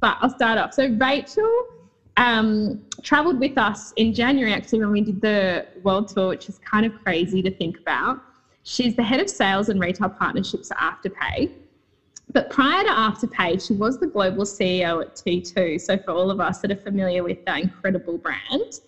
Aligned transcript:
but 0.00 0.16
I'll 0.20 0.30
start 0.30 0.58
off. 0.58 0.74
So 0.74 0.88
Rachel 0.88 1.66
um, 2.16 2.82
traveled 3.02 3.40
with 3.40 3.58
us 3.58 3.92
in 3.96 4.14
January, 4.14 4.52
actually, 4.52 4.80
when 4.80 4.92
we 4.92 5.00
did 5.00 5.20
the 5.20 5.66
world 5.82 6.08
tour, 6.08 6.28
which 6.28 6.48
is 6.48 6.58
kind 6.58 6.86
of 6.86 6.92
crazy 7.02 7.42
to 7.42 7.50
think 7.50 7.78
about. 7.78 8.20
She's 8.62 8.94
the 8.94 9.02
head 9.02 9.20
of 9.20 9.30
sales 9.30 9.68
and 9.68 9.80
retail 9.80 10.08
partnerships 10.08 10.70
at 10.70 10.78
Afterpay. 10.78 11.50
But 12.32 12.50
prior 12.50 12.84
to 12.84 12.90
Afterpay, 12.90 13.66
she 13.66 13.72
was 13.72 13.98
the 13.98 14.06
global 14.06 14.44
CEO 14.44 15.00
at 15.00 15.16
T2. 15.16 15.80
So, 15.80 15.96
for 15.96 16.10
all 16.10 16.30
of 16.30 16.40
us 16.40 16.58
that 16.58 16.70
are 16.70 16.76
familiar 16.76 17.22
with 17.22 17.44
that 17.46 17.60
incredible 17.60 18.18
brand. 18.18 18.80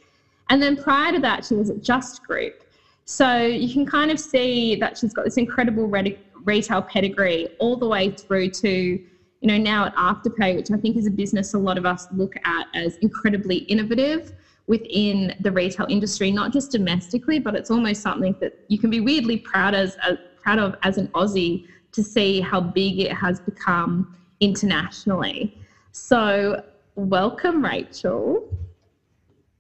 And 0.50 0.60
then 0.60 0.76
prior 0.76 1.12
to 1.12 1.20
that, 1.20 1.44
she 1.44 1.54
was 1.54 1.70
at 1.70 1.82
Just 1.82 2.22
Group. 2.24 2.64
So, 3.06 3.38
you 3.38 3.72
can 3.72 3.86
kind 3.86 4.10
of 4.10 4.20
see 4.20 4.76
that 4.76 4.98
she's 4.98 5.14
got 5.14 5.24
this 5.24 5.38
incredible 5.38 5.90
retail 6.44 6.82
pedigree 6.82 7.48
all 7.58 7.76
the 7.76 7.86
way 7.88 8.10
through 8.10 8.50
to, 8.50 9.00
you 9.40 9.48
know, 9.48 9.56
now 9.56 9.86
at 9.86 9.94
Afterpay, 9.96 10.56
which 10.56 10.70
I 10.70 10.76
think 10.76 10.96
is 10.96 11.06
a 11.06 11.10
business 11.10 11.54
a 11.54 11.58
lot 11.58 11.78
of 11.78 11.86
us 11.86 12.06
look 12.12 12.34
at 12.44 12.66
as 12.74 12.96
incredibly 12.98 13.58
innovative 13.58 14.32
within 14.66 15.34
the 15.40 15.50
retail 15.50 15.86
industry, 15.88 16.30
not 16.30 16.52
just 16.52 16.70
domestically, 16.70 17.38
but 17.38 17.54
it's 17.54 17.70
almost 17.70 18.02
something 18.02 18.36
that 18.40 18.52
you 18.68 18.78
can 18.78 18.90
be 18.90 19.00
weirdly 19.00 19.38
proud 19.38 19.74
as, 19.74 19.96
as 20.02 20.18
proud 20.42 20.58
of 20.58 20.74
as 20.82 20.98
an 20.98 21.08
Aussie 21.08 21.64
to 21.92 22.02
see 22.04 22.40
how 22.40 22.60
big 22.60 23.00
it 23.00 23.12
has 23.12 23.40
become 23.40 24.14
internationally. 24.40 25.56
So, 25.92 26.62
welcome, 26.94 27.64
Rachel. 27.64 28.48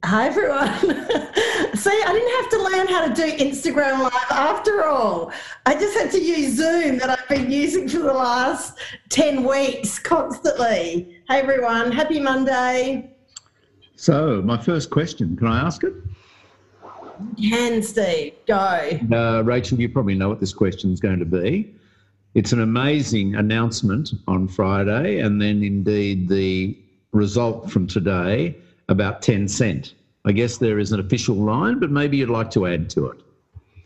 Hi, 0.02 0.28
everyone. 0.28 0.78
See, 1.76 1.90
I 1.90 2.12
didn't 2.12 2.36
have 2.36 2.50
to 2.50 2.62
learn 2.62 2.88
how 2.88 3.06
to 3.06 3.14
do 3.14 3.36
Instagram 3.36 4.00
Live 4.02 4.30
after 4.30 4.86
all. 4.86 5.30
I 5.66 5.74
just 5.74 5.96
had 5.96 6.10
to 6.12 6.18
use 6.18 6.56
Zoom 6.56 6.96
that 6.98 7.10
I've 7.10 7.28
been 7.28 7.50
using 7.50 7.86
for 7.86 7.98
the 7.98 8.12
last 8.12 8.78
10 9.10 9.44
weeks 9.44 9.98
constantly. 9.98 11.18
Hey, 11.28 11.40
everyone. 11.40 11.92
Happy 11.92 12.18
Monday. 12.18 13.14
So, 13.94 14.40
my 14.40 14.56
first 14.56 14.88
question 14.88 15.36
can 15.36 15.46
I 15.46 15.60
ask 15.60 15.84
it? 15.84 15.92
Can, 17.38 17.82
Steve. 17.82 18.32
Go. 18.46 18.98
Uh, 19.12 19.42
Rachel, 19.44 19.78
you 19.78 19.90
probably 19.90 20.14
know 20.14 20.30
what 20.30 20.40
this 20.40 20.54
question 20.54 20.92
is 20.94 21.00
going 21.00 21.18
to 21.18 21.26
be. 21.26 21.74
It's 22.34 22.52
an 22.52 22.62
amazing 22.62 23.34
announcement 23.34 24.12
on 24.26 24.48
Friday, 24.48 25.18
and 25.18 25.42
then 25.42 25.62
indeed 25.62 26.26
the 26.26 26.78
result 27.12 27.70
from 27.70 27.86
today 27.86 28.56
about 28.90 29.22
Tencent. 29.22 29.94
I 30.26 30.32
guess 30.32 30.58
there 30.58 30.78
is 30.78 30.92
an 30.92 31.00
official 31.00 31.36
line, 31.36 31.78
but 31.78 31.90
maybe 31.90 32.18
you'd 32.18 32.28
like 32.28 32.50
to 32.50 32.66
add 32.66 32.90
to 32.90 33.06
it. 33.06 33.22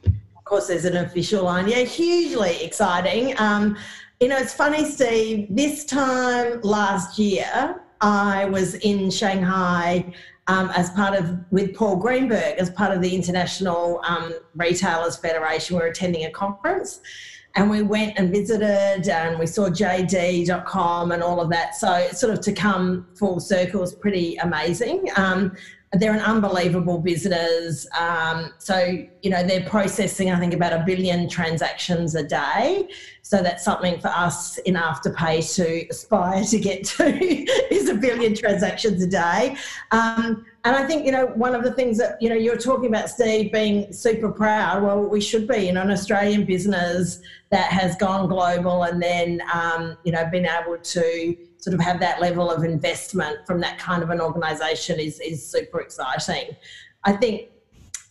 Of 0.07 0.45
course, 0.45 0.67
there's 0.67 0.85
an 0.85 0.97
official 0.97 1.45
line. 1.45 1.69
Yeah, 1.69 1.85
hugely 1.85 2.63
exciting. 2.65 3.35
Um, 3.39 3.77
you 4.21 4.29
know, 4.29 4.39
it's 4.39 4.55
funny, 4.55 4.85
Steve. 4.85 5.47
This 5.51 5.85
time 5.85 6.61
last 6.63 7.19
year, 7.19 7.81
I 8.01 8.47
was 8.47 8.75
in 8.77 9.11
Shanghai 9.11 10.13
um, 10.47 10.71
as 10.75 10.91
part 10.91 11.15
of 11.15 11.39
with 11.51 11.75
Paul 11.75 11.97
Greenberg 11.97 12.59
as 12.59 12.71
part 12.71 12.93
of 12.93 13.01
the 13.01 13.15
International 13.15 14.01
um, 14.07 14.35
Retailers 14.57 15.17
Federation. 15.17 15.77
We 15.77 15.83
we're 15.83 15.89
attending 15.89 16.25
a 16.25 16.31
conference, 16.31 17.01
and 17.57 17.71
we 17.71 17.83
went 17.83 18.19
and 18.19 18.31
visited 18.31 19.09
and 19.09 19.39
we 19.39 19.47
saw 19.47 19.69
JD.com 19.69 21.13
and 21.13 21.23
all 21.23 21.41
of 21.41 21.51
that. 21.51 21.77
So, 21.77 22.09
sort 22.13 22.33
of 22.33 22.41
to 22.41 22.53
come 22.53 23.07
full 23.15 23.39
circle 23.41 23.83
is 23.83 23.95
pretty 23.95 24.37
amazing. 24.37 25.09
Um, 25.17 25.57
they're 25.97 26.15
an 26.15 26.21
unbelievable 26.21 26.99
business. 26.99 27.87
Um, 27.99 28.53
so, 28.59 29.05
you 29.23 29.31
know, 29.31 29.43
they're 29.43 29.69
processing, 29.69 30.31
I 30.31 30.39
think, 30.39 30.55
about 30.55 30.73
a 30.73 30.83
billion 30.85 31.29
transactions 31.29 32.15
a 32.15 32.23
day. 32.23 32.89
So 33.23 33.43
that's 33.43 33.65
something 33.65 34.01
for 34.01 34.09
us 34.09 34.59
in 34.59 34.75
Afterpay 34.75 35.55
to 35.57 35.89
aspire 35.89 36.45
to 36.45 36.59
get 36.59 36.85
to 36.85 37.05
is 37.75 37.89
a 37.89 37.95
billion 37.95 38.35
transactions 38.35 39.03
a 39.03 39.07
day. 39.07 39.57
Um, 39.91 40.45
and 40.65 40.77
I 40.77 40.87
think, 40.87 41.05
you 41.05 41.13
know, 41.13 41.27
one 41.27 41.55
of 41.55 41.63
the 41.63 41.73
things 41.73 41.99
that, 41.99 42.21
you 42.21 42.29
know, 42.29 42.35
you're 42.35 42.57
talking 42.57 42.87
about, 42.87 43.11
Steve, 43.11 43.53
being 43.53 43.93
super 43.93 44.31
proud. 44.31 44.83
Well, 44.83 45.03
we 45.03 45.21
should 45.21 45.47
be, 45.47 45.67
you 45.67 45.73
know, 45.73 45.83
an 45.83 45.91
Australian 45.91 46.45
business 46.45 47.21
that 47.51 47.71
has 47.71 47.97
gone 47.97 48.29
global 48.29 48.85
and 48.85 49.03
then, 49.03 49.43
um, 49.53 49.97
you 50.05 50.13
know, 50.13 50.25
been 50.31 50.47
able 50.47 50.79
to 50.79 51.37
sort 51.65 51.73
of 51.73 51.81
have 51.81 51.99
that 51.99 52.21
level 52.21 52.51
of 52.51 52.63
investment 52.63 53.39
from 53.47 53.59
that 53.59 53.79
kind 53.79 54.03
of 54.03 54.11
an 54.11 54.21
organisation 54.21 55.01
is, 55.01 55.19
is 55.21 55.51
super 55.51 55.81
exciting. 55.81 56.55
I 57.05 57.13
think 57.13 57.49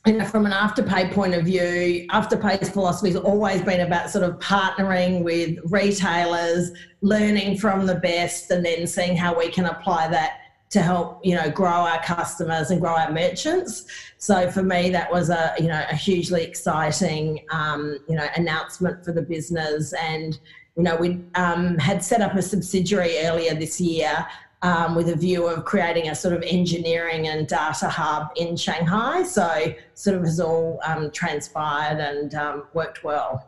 you 0.07 0.13
know, 0.13 0.25
from 0.25 0.47
an 0.47 0.51
afterpay 0.51 1.13
point 1.13 1.35
of 1.35 1.45
view, 1.45 2.07
afterpay's 2.09 2.69
philosophy 2.69 3.11
has 3.11 3.15
always 3.21 3.61
been 3.61 3.81
about 3.81 4.09
sort 4.09 4.23
of 4.23 4.39
partnering 4.39 5.23
with 5.23 5.59
retailers, 5.65 6.71
learning 7.01 7.59
from 7.59 7.85
the 7.85 7.95
best, 7.95 8.49
and 8.49 8.65
then 8.65 8.87
seeing 8.87 9.15
how 9.15 9.37
we 9.37 9.49
can 9.49 9.65
apply 9.65 10.07
that 10.07 10.39
to 10.71 10.81
help 10.81 11.23
you 11.23 11.35
know 11.35 11.51
grow 11.51 11.69
our 11.69 12.01
customers 12.01 12.71
and 12.71 12.81
grow 12.81 12.95
our 12.95 13.11
merchants. 13.11 13.85
So 14.17 14.49
for 14.49 14.63
me, 14.63 14.89
that 14.89 15.11
was 15.11 15.29
a 15.29 15.53
you 15.59 15.67
know 15.67 15.85
a 15.89 15.95
hugely 15.95 16.43
exciting 16.43 17.45
um, 17.51 17.99
you 18.09 18.15
know 18.15 18.27
announcement 18.35 19.05
for 19.05 19.11
the 19.11 19.21
business, 19.21 19.93
and 19.93 20.39
you 20.75 20.83
know 20.83 20.95
we 20.95 21.21
um, 21.35 21.77
had 21.77 22.03
set 22.03 22.21
up 22.21 22.33
a 22.35 22.41
subsidiary 22.41 23.19
earlier 23.19 23.53
this 23.53 23.79
year. 23.79 24.25
Um, 24.61 24.95
with 24.95 25.09
a 25.09 25.15
view 25.17 25.45
of 25.45 25.65
creating 25.65 26.07
a 26.07 26.15
sort 26.15 26.33
of 26.33 26.41
engineering 26.43 27.27
and 27.27 27.45
data 27.45 27.89
hub 27.89 28.29
in 28.37 28.55
Shanghai. 28.55 29.23
So, 29.23 29.75
sort 29.93 30.15
of 30.15 30.23
has 30.23 30.39
all 30.39 30.79
um, 30.85 31.11
transpired 31.11 31.99
and 31.99 32.33
um, 32.33 32.63
worked 32.73 33.03
well. 33.03 33.45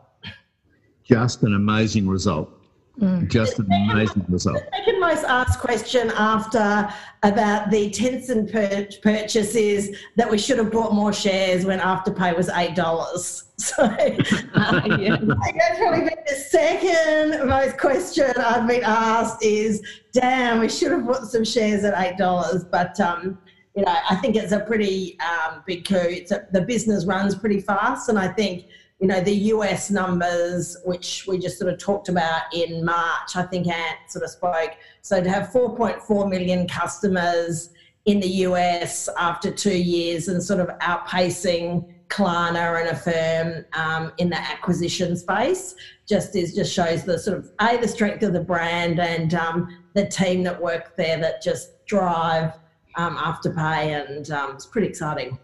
Just 1.04 1.42
an 1.42 1.54
amazing 1.54 2.06
result. 2.06 2.55
Mm. 3.00 3.28
Just 3.28 3.58
amazing 3.58 4.24
result. 4.28 4.56
The 4.56 4.78
second 4.78 5.00
most 5.00 5.24
asked 5.24 5.60
question 5.60 6.10
after 6.16 6.88
about 7.22 7.70
the 7.70 7.90
Tencent 7.90 8.50
pur- 8.50 8.88
purchase 9.02 9.54
is 9.54 9.94
that 10.16 10.30
we 10.30 10.38
should 10.38 10.56
have 10.56 10.72
bought 10.72 10.94
more 10.94 11.12
shares 11.12 11.66
when 11.66 11.78
Afterpay 11.78 12.34
was 12.36 12.48
eight 12.50 12.74
dollars. 12.74 13.42
So 13.58 13.84
uh, 13.84 14.98
yeah. 15.00 15.16
that's 15.16 15.78
probably 15.78 16.00
been 16.00 16.18
the 16.28 16.34
second 16.34 17.48
most 17.48 17.78
question 17.78 18.30
I've 18.36 18.68
been 18.68 18.84
asked 18.84 19.42
is, 19.42 19.80
"Damn, 20.12 20.60
we 20.60 20.68
should 20.68 20.92
have 20.92 21.06
bought 21.06 21.26
some 21.26 21.42
shares 21.42 21.82
at 21.82 21.94
eight 21.96 22.18
dollars." 22.18 22.64
But 22.64 23.00
um, 23.00 23.38
you 23.74 23.82
know, 23.82 23.96
I 24.10 24.16
think 24.16 24.36
it's 24.36 24.52
a 24.52 24.60
pretty 24.60 25.18
um, 25.20 25.62
big 25.66 25.88
coup. 25.88 25.96
It's 25.96 26.32
a, 26.32 26.46
the 26.52 26.60
business 26.60 27.06
runs 27.06 27.34
pretty 27.34 27.60
fast, 27.60 28.10
and 28.10 28.18
I 28.18 28.28
think 28.28 28.66
you 29.00 29.06
know, 29.06 29.20
the 29.20 29.34
US 29.52 29.90
numbers, 29.90 30.76
which 30.84 31.26
we 31.26 31.38
just 31.38 31.58
sort 31.58 31.72
of 31.72 31.78
talked 31.78 32.08
about 32.08 32.42
in 32.52 32.84
March, 32.84 33.36
I 33.36 33.42
think 33.42 33.66
Ant 33.66 33.98
sort 34.08 34.24
of 34.24 34.30
spoke. 34.30 34.72
So 35.02 35.22
to 35.22 35.28
have 35.28 35.48
4.4 35.48 36.30
million 36.30 36.66
customers 36.66 37.70
in 38.06 38.20
the 38.20 38.28
US 38.28 39.08
after 39.18 39.50
two 39.50 39.76
years 39.76 40.28
and 40.28 40.42
sort 40.42 40.60
of 40.60 40.68
outpacing 40.78 41.92
Klarna 42.08 42.80
and 42.80 42.88
Affirm 42.88 43.64
um, 43.72 44.12
in 44.18 44.30
the 44.30 44.38
acquisition 44.38 45.16
space 45.16 45.74
just 46.08 46.36
is 46.36 46.54
just 46.54 46.72
shows 46.72 47.02
the 47.02 47.18
sort 47.18 47.36
of 47.36 47.50
a 47.60 47.76
the 47.78 47.88
strength 47.88 48.22
of 48.22 48.32
the 48.32 48.40
brand 48.40 49.00
and 49.00 49.34
um, 49.34 49.84
the 49.94 50.06
team 50.06 50.44
that 50.44 50.60
work 50.62 50.96
there 50.96 51.18
that 51.18 51.42
just 51.42 51.84
drive 51.86 52.52
um, 52.94 53.16
Afterpay 53.16 54.08
and 54.08 54.30
um, 54.30 54.52
it's 54.52 54.66
pretty 54.66 54.86
exciting. 54.86 55.36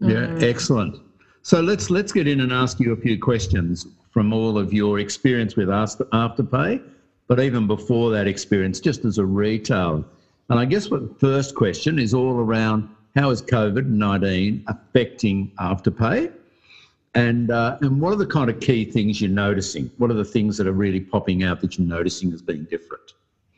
Yeah, 0.00 0.26
mm. 0.26 0.42
excellent. 0.42 1.00
So 1.48 1.62
let's 1.62 1.88
let's 1.88 2.12
get 2.12 2.28
in 2.28 2.40
and 2.40 2.52
ask 2.52 2.78
you 2.78 2.92
a 2.92 2.96
few 2.96 3.18
questions 3.18 3.86
from 4.10 4.34
all 4.34 4.58
of 4.58 4.74
your 4.74 4.98
experience 4.98 5.56
with 5.56 5.68
Afterpay, 5.68 6.82
but 7.26 7.40
even 7.40 7.66
before 7.66 8.10
that 8.10 8.26
experience, 8.26 8.80
just 8.80 9.06
as 9.06 9.16
a 9.16 9.24
retailer. 9.24 10.04
And 10.50 10.58
I 10.60 10.66
guess 10.66 10.90
what 10.90 11.08
the 11.08 11.14
first 11.14 11.54
question 11.54 11.98
is 11.98 12.12
all 12.12 12.34
around 12.34 12.94
how 13.16 13.30
is 13.30 13.40
COVID 13.40 13.86
nineteen 13.86 14.62
affecting 14.68 15.50
Afterpay, 15.58 16.30
and 17.14 17.50
uh, 17.50 17.78
and 17.80 17.98
what 17.98 18.12
are 18.12 18.16
the 18.16 18.26
kind 18.26 18.50
of 18.50 18.60
key 18.60 18.84
things 18.84 19.18
you're 19.18 19.30
noticing? 19.30 19.90
What 19.96 20.10
are 20.10 20.20
the 20.22 20.26
things 20.26 20.58
that 20.58 20.66
are 20.66 20.72
really 20.72 21.00
popping 21.00 21.44
out 21.44 21.62
that 21.62 21.78
you're 21.78 21.88
noticing 21.88 22.30
as 22.34 22.42
being 22.42 22.64
different? 22.64 23.14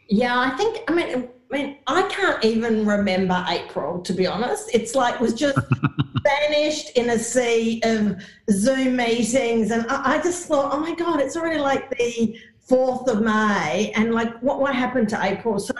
Yeah, 0.08 0.38
I 0.38 0.50
think 0.50 0.80
I 0.86 0.94
mean 0.94 1.28
I 1.52 1.56
mean 1.56 1.76
I 1.86 2.02
can't 2.02 2.44
even 2.44 2.86
remember 2.86 3.44
April 3.48 4.00
to 4.02 4.12
be 4.12 4.26
honest. 4.26 4.70
It's 4.74 4.94
like 4.94 5.14
it 5.14 5.20
was 5.20 5.34
just 5.34 5.58
vanished 6.22 6.90
in 6.90 7.10
a 7.10 7.18
sea 7.18 7.80
of 7.84 8.16
Zoom 8.50 8.96
meetings. 8.96 9.70
And 9.70 9.86
I, 9.88 10.16
I 10.16 10.22
just 10.22 10.46
thought, 10.46 10.72
oh 10.72 10.80
my 10.80 10.94
God, 10.94 11.20
it's 11.20 11.36
already 11.36 11.60
like 11.60 11.90
the 11.90 12.38
4th 12.68 13.08
of 13.08 13.22
May. 13.22 13.92
And 13.96 14.14
like, 14.14 14.38
what, 14.40 14.60
what 14.60 14.74
happened 14.74 15.08
to 15.10 15.22
April? 15.22 15.58
So 15.58 15.74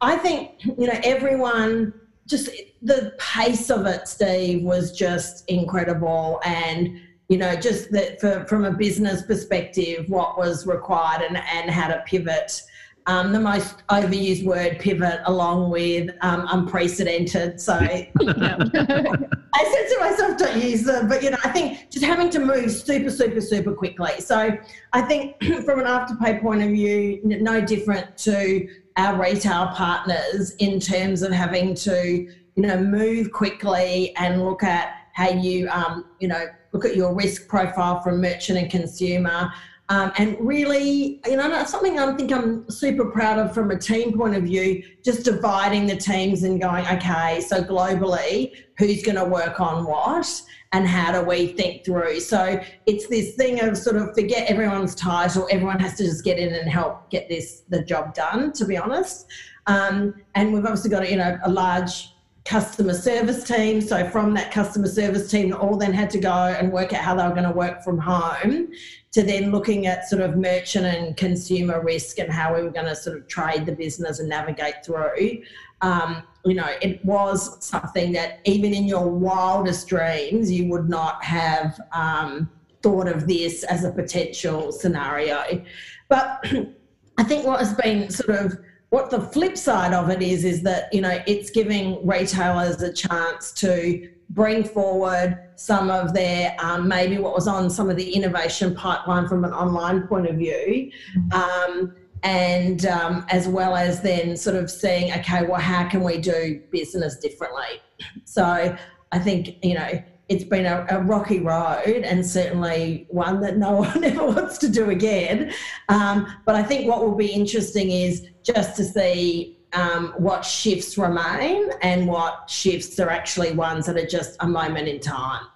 I 0.00 0.16
think, 0.16 0.64
you 0.64 0.86
know, 0.86 0.98
everyone 1.04 1.94
just 2.26 2.50
the 2.82 3.14
pace 3.18 3.68
of 3.70 3.84
it, 3.86 4.08
Steve, 4.08 4.62
was 4.62 4.96
just 4.96 5.48
incredible. 5.48 6.40
And, 6.44 7.00
you 7.28 7.36
know, 7.36 7.54
just 7.56 7.90
that 7.92 8.20
for, 8.20 8.44
from 8.46 8.64
a 8.64 8.72
business 8.72 9.22
perspective, 9.22 10.08
what 10.08 10.38
was 10.38 10.66
required 10.66 11.22
and, 11.22 11.36
and 11.36 11.70
how 11.70 11.88
to 11.88 12.02
pivot 12.06 12.62
um, 13.06 13.32
the 13.32 13.40
most 13.40 13.86
overused 13.88 14.44
word 14.44 14.78
pivot 14.78 15.20
along 15.24 15.70
with 15.70 16.10
um, 16.20 16.46
unprecedented. 16.50 17.60
So 17.60 17.74
I 17.80 18.08
said 18.16 19.88
to 19.88 19.96
myself, 20.00 20.38
don't 20.38 20.62
use 20.62 20.84
them. 20.84 21.08
But, 21.08 21.22
you 21.22 21.30
know, 21.30 21.38
I 21.44 21.50
think 21.50 21.90
just 21.90 22.04
having 22.04 22.30
to 22.30 22.38
move 22.38 22.70
super, 22.70 23.10
super, 23.10 23.40
super 23.40 23.72
quickly. 23.72 24.20
So 24.20 24.56
I 24.92 25.02
think 25.02 25.42
from 25.64 25.80
an 25.80 25.86
afterpay 25.86 26.40
point 26.40 26.62
of 26.62 26.70
view, 26.70 27.20
no 27.24 27.60
different 27.60 28.16
to 28.18 28.68
our 28.96 29.20
retail 29.20 29.68
partners 29.68 30.54
in 30.58 30.78
terms 30.78 31.22
of 31.22 31.32
having 31.32 31.74
to, 31.74 32.28
you 32.54 32.62
know, 32.62 32.78
move 32.78 33.32
quickly 33.32 34.14
and 34.16 34.44
look 34.44 34.62
at 34.62 34.94
how 35.14 35.30
you, 35.30 35.68
um, 35.70 36.06
you 36.20 36.28
know, 36.28 36.46
look 36.72 36.84
at 36.84 36.96
your 36.96 37.14
risk 37.14 37.48
profile 37.48 38.00
from 38.00 38.20
merchant 38.20 38.58
and 38.58 38.70
consumer. 38.70 39.52
Um, 39.92 40.10
and 40.16 40.38
really, 40.40 41.20
you 41.26 41.36
know, 41.36 41.64
something 41.64 41.98
I 41.98 42.16
think 42.16 42.32
I'm 42.32 42.68
super 42.70 43.10
proud 43.10 43.38
of 43.38 43.52
from 43.52 43.70
a 43.72 43.78
team 43.78 44.16
point 44.16 44.34
of 44.34 44.44
view, 44.44 44.82
just 45.04 45.22
dividing 45.22 45.86
the 45.86 45.96
teams 45.96 46.44
and 46.44 46.58
going, 46.58 46.86
okay, 46.86 47.42
so 47.42 47.62
globally, 47.62 48.54
who's 48.78 49.02
going 49.02 49.16
to 49.16 49.26
work 49.26 49.60
on 49.60 49.84
what? 49.84 50.42
and 50.74 50.88
how 50.88 51.12
do 51.12 51.20
we 51.28 51.48
think 51.48 51.84
through? 51.84 52.18
So 52.20 52.58
it's 52.86 53.06
this 53.08 53.34
thing 53.34 53.60
of 53.60 53.76
sort 53.76 53.96
of 53.96 54.14
forget 54.14 54.48
everyone's 54.48 54.94
title, 54.94 55.46
everyone 55.50 55.78
has 55.80 55.98
to 55.98 56.04
just 56.04 56.24
get 56.24 56.38
in 56.38 56.54
and 56.54 56.66
help 56.66 57.10
get 57.10 57.28
this 57.28 57.64
the 57.68 57.84
job 57.84 58.14
done. 58.14 58.54
To 58.54 58.64
be 58.64 58.78
honest, 58.78 59.26
um, 59.66 60.14
and 60.34 60.50
we've 60.54 60.64
obviously 60.64 60.88
got 60.88 61.10
you 61.10 61.18
know 61.18 61.36
a 61.44 61.50
large 61.50 62.11
customer 62.44 62.94
service 62.94 63.44
team. 63.44 63.80
So 63.80 64.08
from 64.08 64.34
that 64.34 64.50
customer 64.50 64.88
service 64.88 65.30
team, 65.30 65.52
all 65.54 65.76
then 65.76 65.92
had 65.92 66.10
to 66.10 66.18
go 66.18 66.32
and 66.32 66.72
work 66.72 66.92
out 66.92 67.02
how 67.02 67.14
they 67.14 67.22
were 67.22 67.34
going 67.34 67.44
to 67.44 67.52
work 67.52 67.82
from 67.84 67.98
home 67.98 68.68
to 69.12 69.22
then 69.22 69.52
looking 69.52 69.86
at 69.86 70.08
sort 70.08 70.22
of 70.22 70.36
merchant 70.36 70.86
and 70.86 71.16
consumer 71.16 71.82
risk 71.82 72.18
and 72.18 72.32
how 72.32 72.54
we 72.54 72.62
were 72.62 72.70
going 72.70 72.86
to 72.86 72.96
sort 72.96 73.16
of 73.16 73.28
trade 73.28 73.66
the 73.66 73.72
business 73.72 74.18
and 74.18 74.28
navigate 74.28 74.84
through. 74.84 75.42
Um, 75.82 76.22
you 76.44 76.54
know, 76.54 76.68
it 76.80 77.04
was 77.04 77.64
something 77.64 78.12
that 78.12 78.40
even 78.44 78.72
in 78.72 78.84
your 78.84 79.08
wildest 79.08 79.86
dreams, 79.88 80.50
you 80.50 80.68
would 80.70 80.88
not 80.88 81.22
have 81.22 81.80
um, 81.92 82.50
thought 82.82 83.06
of 83.06 83.28
this 83.28 83.64
as 83.64 83.84
a 83.84 83.92
potential 83.92 84.72
scenario. 84.72 85.62
But 86.08 86.44
I 87.18 87.24
think 87.24 87.46
what 87.46 87.60
has 87.60 87.74
been 87.74 88.10
sort 88.10 88.38
of 88.38 88.58
what 88.92 89.08
the 89.08 89.18
flip 89.18 89.56
side 89.56 89.94
of 89.94 90.10
it 90.10 90.20
is 90.20 90.44
is 90.44 90.60
that 90.62 90.92
you 90.92 91.00
know 91.00 91.18
it's 91.26 91.48
giving 91.48 92.06
retailers 92.06 92.82
a 92.82 92.92
chance 92.92 93.50
to 93.50 94.06
bring 94.28 94.62
forward 94.62 95.38
some 95.56 95.90
of 95.90 96.12
their 96.12 96.54
um, 96.58 96.86
maybe 96.88 97.16
what 97.16 97.34
was 97.34 97.48
on 97.48 97.70
some 97.70 97.88
of 97.88 97.96
the 97.96 98.12
innovation 98.12 98.74
pipeline 98.74 99.26
from 99.26 99.46
an 99.46 99.52
online 99.54 100.06
point 100.06 100.26
of 100.26 100.36
view 100.36 100.90
mm-hmm. 101.16 101.32
um, 101.32 101.94
and 102.22 102.84
um, 102.84 103.24
as 103.30 103.48
well 103.48 103.76
as 103.76 104.02
then 104.02 104.36
sort 104.36 104.56
of 104.56 104.70
seeing 104.70 105.10
okay 105.10 105.46
well 105.46 105.58
how 105.58 105.88
can 105.88 106.04
we 106.04 106.18
do 106.18 106.60
business 106.70 107.16
differently 107.16 107.80
so 108.24 108.76
i 109.10 109.18
think 109.18 109.56
you 109.62 109.72
know 109.72 110.02
it's 110.28 110.44
been 110.44 110.66
a, 110.66 110.86
a, 110.88 111.00
rocky 111.00 111.40
road 111.40 112.02
and 112.04 112.24
certainly 112.24 113.06
one 113.10 113.40
that 113.40 113.58
no 113.58 113.72
one 113.82 114.04
ever 114.04 114.24
wants 114.24 114.58
to 114.58 114.68
do 114.68 114.90
again. 114.90 115.52
Um, 115.88 116.26
but 116.44 116.54
I 116.54 116.62
think 116.62 116.88
what 116.88 117.02
will 117.02 117.14
be 117.14 117.28
interesting 117.28 117.90
is 117.90 118.26
just 118.42 118.76
to 118.76 118.84
see 118.84 119.58
um, 119.72 120.14
what 120.16 120.44
shifts 120.44 120.98
remain 120.98 121.70
and 121.82 122.06
what 122.06 122.48
shifts 122.48 122.98
are 123.00 123.10
actually 123.10 123.52
ones 123.52 123.86
that 123.86 123.96
are 123.96 124.06
just 124.06 124.36
a 124.40 124.46
moment 124.46 124.88
in 124.88 125.00
time. 125.00 125.46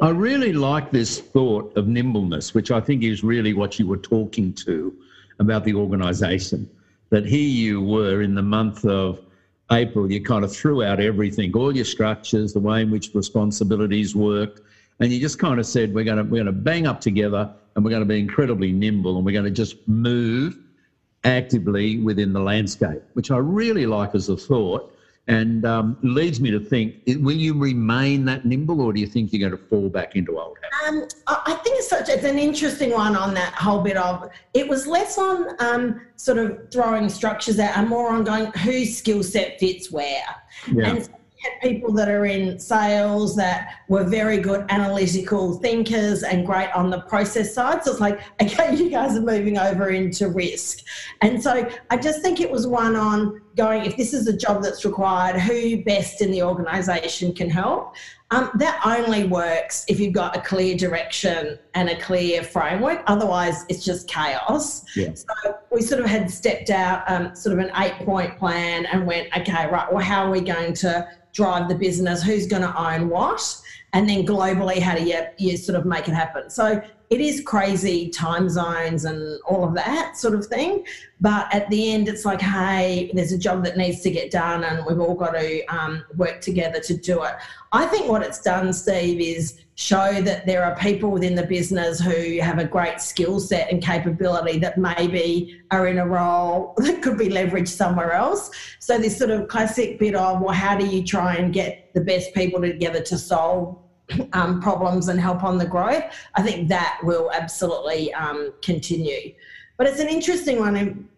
I 0.00 0.10
really 0.10 0.52
like 0.52 0.90
this 0.90 1.18
thought 1.18 1.76
of 1.76 1.88
nimbleness, 1.88 2.54
which 2.54 2.70
I 2.70 2.80
think 2.80 3.02
is 3.02 3.24
really 3.24 3.54
what 3.54 3.78
you 3.78 3.86
were 3.88 3.96
talking 3.96 4.52
to 4.54 4.96
about 5.40 5.64
the 5.64 5.74
organisation. 5.74 6.70
That 7.10 7.26
here 7.26 7.48
you 7.48 7.80
were 7.80 8.22
in 8.22 8.34
the 8.34 8.42
month 8.42 8.84
of 8.84 9.23
April, 9.72 10.10
you 10.10 10.22
kind 10.22 10.44
of 10.44 10.54
threw 10.54 10.82
out 10.82 11.00
everything, 11.00 11.54
all 11.56 11.74
your 11.74 11.84
structures, 11.84 12.52
the 12.52 12.60
way 12.60 12.82
in 12.82 12.90
which 12.90 13.10
responsibilities 13.14 14.14
worked, 14.14 14.60
and 15.00 15.12
you 15.12 15.20
just 15.20 15.38
kind 15.38 15.58
of 15.58 15.66
said, 15.66 15.94
we're 15.94 16.04
going 16.04 16.18
to 16.18 16.24
we're 16.24 16.44
going 16.44 16.46
to 16.46 16.52
bang 16.52 16.86
up 16.86 17.00
together, 17.00 17.50
and 17.74 17.84
we're 17.84 17.90
going 17.90 18.02
to 18.02 18.08
be 18.08 18.18
incredibly 18.18 18.72
nimble, 18.72 19.16
and 19.16 19.24
we're 19.24 19.32
going 19.32 19.44
to 19.44 19.50
just 19.50 19.76
move 19.88 20.58
actively 21.24 21.98
within 21.98 22.32
the 22.32 22.40
landscape, 22.40 23.02
which 23.14 23.30
I 23.30 23.38
really 23.38 23.86
like 23.86 24.14
as 24.14 24.28
a 24.28 24.36
thought 24.36 24.93
and 25.26 25.64
um, 25.64 25.96
leads 26.02 26.40
me 26.40 26.50
to 26.50 26.60
think 26.60 26.96
will 27.20 27.36
you 27.36 27.54
remain 27.54 28.24
that 28.24 28.44
nimble 28.44 28.80
or 28.80 28.92
do 28.92 29.00
you 29.00 29.06
think 29.06 29.32
you're 29.32 29.48
going 29.48 29.58
to 29.58 29.68
fall 29.68 29.88
back 29.88 30.16
into 30.16 30.38
old 30.38 30.56
habits 30.80 31.14
um, 31.24 31.34
i 31.46 31.54
think 31.64 31.78
it's 31.78 31.88
such 31.88 32.08
it's 32.08 32.24
an 32.24 32.38
interesting 32.38 32.90
one 32.90 33.16
on 33.16 33.32
that 33.32 33.54
whole 33.54 33.80
bit 33.80 33.96
of 33.96 34.28
it 34.52 34.68
was 34.68 34.86
less 34.86 35.16
on 35.16 35.48
um, 35.60 36.00
sort 36.16 36.38
of 36.38 36.58
throwing 36.70 37.08
structures 37.08 37.58
out 37.58 37.76
and 37.76 37.88
more 37.88 38.10
on 38.10 38.22
going 38.22 38.46
whose 38.58 38.96
skill 38.96 39.22
set 39.22 39.58
fits 39.58 39.90
where 39.90 40.24
yeah. 40.72 40.88
and 40.88 41.08
had 41.44 41.60
people 41.60 41.92
that 41.92 42.08
are 42.08 42.26
in 42.26 42.58
sales 42.58 43.36
that 43.36 43.74
were 43.88 44.04
very 44.04 44.38
good 44.38 44.64
analytical 44.70 45.58
thinkers 45.58 46.22
and 46.22 46.46
great 46.46 46.70
on 46.74 46.90
the 46.90 47.00
process 47.02 47.54
side. 47.54 47.84
So 47.84 47.92
it's 47.92 48.00
like, 48.00 48.20
okay, 48.40 48.74
you 48.76 48.90
guys 48.90 49.16
are 49.16 49.22
moving 49.22 49.58
over 49.58 49.90
into 49.90 50.28
risk. 50.28 50.80
And 51.20 51.42
so 51.42 51.68
I 51.90 51.96
just 51.96 52.22
think 52.22 52.40
it 52.40 52.50
was 52.50 52.66
one 52.66 52.96
on 52.96 53.42
going, 53.56 53.84
if 53.84 53.96
this 53.96 54.12
is 54.12 54.26
a 54.26 54.36
job 54.36 54.62
that's 54.62 54.84
required, 54.84 55.40
who 55.40 55.82
best 55.84 56.20
in 56.20 56.30
the 56.30 56.42
organisation 56.42 57.32
can 57.32 57.50
help? 57.50 57.94
Um, 58.30 58.50
that 58.56 58.80
only 58.84 59.24
works 59.24 59.84
if 59.86 60.00
you've 60.00 60.12
got 60.12 60.36
a 60.36 60.40
clear 60.40 60.76
direction 60.76 61.58
and 61.74 61.88
a 61.88 62.00
clear 62.00 62.42
framework. 62.42 63.02
Otherwise, 63.06 63.64
it's 63.68 63.84
just 63.84 64.08
chaos. 64.08 64.84
Yeah. 64.96 65.14
So 65.14 65.56
we 65.70 65.82
sort 65.82 66.00
of 66.00 66.06
had 66.06 66.30
stepped 66.30 66.70
out 66.70 67.08
um, 67.08 67.34
sort 67.36 67.58
of 67.58 67.64
an 67.64 67.70
eight 67.76 68.04
point 68.04 68.36
plan 68.36 68.86
and 68.86 69.06
went, 69.06 69.28
okay, 69.36 69.68
right, 69.68 69.92
well, 69.92 70.04
how 70.04 70.26
are 70.26 70.30
we 70.30 70.40
going 70.40 70.72
to 70.74 71.08
drive 71.32 71.68
the 71.68 71.74
business, 71.74 72.22
who's 72.22 72.46
going 72.46 72.62
to 72.62 72.76
own 72.76 73.08
what, 73.08 73.40
and 73.92 74.08
then 74.08 74.26
globally, 74.26 74.78
how 74.78 74.96
do 74.96 75.04
you, 75.04 75.22
you 75.38 75.56
sort 75.56 75.78
of 75.78 75.84
make 75.84 76.08
it 76.08 76.14
happen? 76.14 76.48
So 76.50 76.82
it 77.10 77.20
is 77.20 77.42
crazy 77.42 78.08
time 78.08 78.48
zones 78.48 79.04
and 79.04 79.40
all 79.46 79.64
of 79.64 79.74
that 79.74 80.16
sort 80.16 80.34
of 80.34 80.46
thing. 80.46 80.84
But 81.20 81.52
at 81.54 81.68
the 81.70 81.92
end, 81.92 82.08
it's 82.08 82.24
like, 82.24 82.40
hey, 82.40 83.10
there's 83.14 83.32
a 83.32 83.38
job 83.38 83.64
that 83.64 83.76
needs 83.76 84.00
to 84.02 84.10
get 84.10 84.30
done, 84.30 84.64
and 84.64 84.84
we've 84.86 84.98
all 84.98 85.14
got 85.14 85.32
to 85.32 85.64
um, 85.66 86.04
work 86.16 86.40
together 86.40 86.80
to 86.80 86.96
do 86.96 87.22
it. 87.22 87.34
I 87.72 87.86
think 87.86 88.08
what 88.08 88.22
it's 88.22 88.40
done, 88.40 88.72
Steve, 88.72 89.20
is 89.20 89.60
show 89.76 90.20
that 90.22 90.46
there 90.46 90.64
are 90.64 90.76
people 90.76 91.10
within 91.10 91.34
the 91.34 91.46
business 91.46 92.00
who 92.00 92.40
have 92.40 92.58
a 92.58 92.64
great 92.64 93.00
skill 93.00 93.40
set 93.40 93.70
and 93.70 93.82
capability 93.82 94.58
that 94.58 94.78
maybe 94.78 95.60
are 95.70 95.88
in 95.88 95.98
a 95.98 96.06
role 96.06 96.74
that 96.78 97.02
could 97.02 97.18
be 97.18 97.28
leveraged 97.28 97.68
somewhere 97.68 98.12
else. 98.12 98.50
So, 98.78 98.98
this 98.98 99.18
sort 99.18 99.30
of 99.30 99.48
classic 99.48 99.98
bit 99.98 100.14
of, 100.14 100.40
well, 100.40 100.54
how 100.54 100.76
do 100.76 100.86
you 100.86 101.04
try 101.04 101.36
and 101.36 101.52
get 101.52 101.92
the 101.94 102.00
best 102.00 102.34
people 102.34 102.60
together 102.60 103.00
to 103.00 103.18
solve 103.18 103.78
um, 104.32 104.60
problems 104.60 105.08
and 105.08 105.20
help 105.20 105.44
on 105.44 105.58
the 105.58 105.66
growth? 105.66 106.04
I 106.34 106.42
think 106.42 106.68
that 106.68 107.00
will 107.02 107.30
absolutely 107.32 108.12
um, 108.14 108.52
continue. 108.62 109.34
But 109.76 109.86
it's 109.86 110.00
an 110.00 110.08
interesting 110.08 110.58
one 110.58 111.08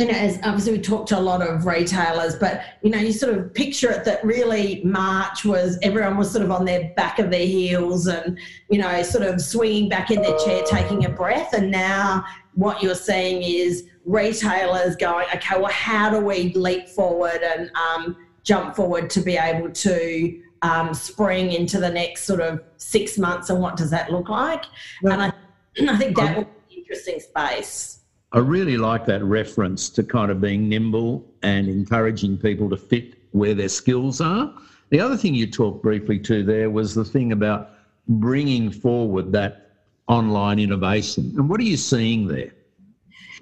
you 0.00 0.06
know, 0.06 0.12
as 0.12 0.38
obviously 0.42 0.72
we 0.72 0.80
talked 0.80 1.10
to 1.10 1.18
a 1.18 1.20
lot 1.20 1.46
of 1.46 1.66
retailers, 1.66 2.34
but 2.34 2.62
you 2.82 2.90
know, 2.90 2.98
you 2.98 3.12
sort 3.12 3.36
of 3.36 3.52
picture 3.52 3.90
it 3.90 4.04
that 4.06 4.24
really 4.24 4.80
March 4.82 5.44
was 5.44 5.78
everyone 5.82 6.16
was 6.16 6.30
sort 6.30 6.42
of 6.42 6.50
on 6.50 6.64
their 6.64 6.90
back 6.96 7.18
of 7.18 7.30
their 7.30 7.46
heels 7.46 8.06
and 8.06 8.38
you 8.70 8.78
know, 8.78 9.02
sort 9.02 9.24
of 9.24 9.40
swinging 9.40 9.90
back 9.90 10.10
in 10.10 10.22
their 10.22 10.38
chair, 10.38 10.62
taking 10.64 11.04
a 11.04 11.08
breath. 11.10 11.52
And 11.52 11.70
now 11.70 12.24
what 12.54 12.82
you're 12.82 12.94
seeing 12.94 13.42
is 13.42 13.88
retailers 14.06 14.96
going, 14.96 15.26
okay, 15.34 15.58
well, 15.58 15.70
how 15.70 16.08
do 16.08 16.24
we 16.24 16.54
leap 16.54 16.88
forward 16.88 17.42
and 17.42 17.70
um, 17.76 18.16
jump 18.42 18.74
forward 18.74 19.10
to 19.10 19.20
be 19.20 19.36
able 19.36 19.70
to 19.70 20.42
um, 20.62 20.92
spring 20.94 21.52
into 21.52 21.78
the 21.78 21.90
next 21.90 22.24
sort 22.24 22.40
of 22.40 22.62
six 22.76 23.18
months, 23.18 23.50
and 23.50 23.60
what 23.60 23.76
does 23.76 23.90
that 23.90 24.10
look 24.10 24.28
like? 24.28 24.64
And 25.02 25.22
I, 25.22 25.32
I 25.88 25.96
think 25.96 26.16
that 26.16 26.36
will 26.36 26.44
be 26.44 26.76
an 26.76 26.78
interesting 26.78 27.20
space. 27.20 28.00
I 28.32 28.38
really 28.38 28.76
like 28.76 29.06
that 29.06 29.24
reference 29.24 29.88
to 29.90 30.04
kind 30.04 30.30
of 30.30 30.40
being 30.40 30.68
nimble 30.68 31.24
and 31.42 31.68
encouraging 31.68 32.38
people 32.38 32.70
to 32.70 32.76
fit 32.76 33.14
where 33.32 33.54
their 33.54 33.68
skills 33.68 34.20
are. 34.20 34.54
The 34.90 35.00
other 35.00 35.16
thing 35.16 35.34
you 35.34 35.46
talked 35.46 35.82
briefly 35.82 36.18
to 36.20 36.44
there 36.44 36.70
was 36.70 36.94
the 36.94 37.04
thing 37.04 37.32
about 37.32 37.70
bringing 38.08 38.70
forward 38.70 39.32
that 39.32 39.70
online 40.06 40.58
innovation. 40.58 41.32
And 41.36 41.48
what 41.48 41.60
are 41.60 41.64
you 41.64 41.76
seeing 41.76 42.26
there? 42.26 42.52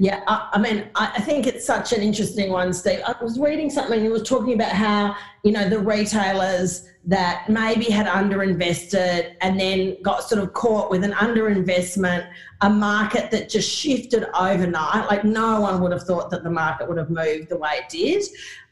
Yeah, 0.00 0.23
I, 0.28 0.50
I, 0.52 0.59
mean, 0.59 0.88
I 0.95 1.21
think 1.21 1.49
it's 1.49 1.67
such 1.67 1.93
an 1.93 2.02
interesting 2.02 2.52
one, 2.52 2.73
Steve. 2.73 3.00
I 3.05 3.17
was 3.21 3.38
reading 3.38 3.69
something, 3.69 4.02
you 4.02 4.12
was 4.12 4.23
talking 4.23 4.55
about 4.55 4.71
how, 4.71 5.17
you 5.43 5.50
know, 5.50 5.69
the 5.69 5.81
retailers 5.81 6.88
that 7.05 7.49
maybe 7.49 7.87
had 7.87 8.07
underinvested 8.07 9.35
and 9.40 9.59
then 9.59 9.97
got 10.02 10.23
sort 10.23 10.40
of 10.40 10.52
caught 10.52 10.88
with 10.88 11.02
an 11.02 11.12
underinvestment, 11.12 12.31
a 12.61 12.71
market 12.71 13.33
that 13.33 13.49
just 13.49 13.69
shifted 13.69 14.25
overnight. 14.38 15.09
Like 15.09 15.25
no 15.25 15.62
one 15.62 15.81
would 15.83 15.90
have 15.90 16.05
thought 16.05 16.31
that 16.31 16.45
the 16.45 16.50
market 16.50 16.88
would 16.88 16.99
have 16.99 17.11
moved 17.11 17.49
the 17.49 17.57
way 17.57 17.71
it 17.83 17.88
did. 17.88 18.23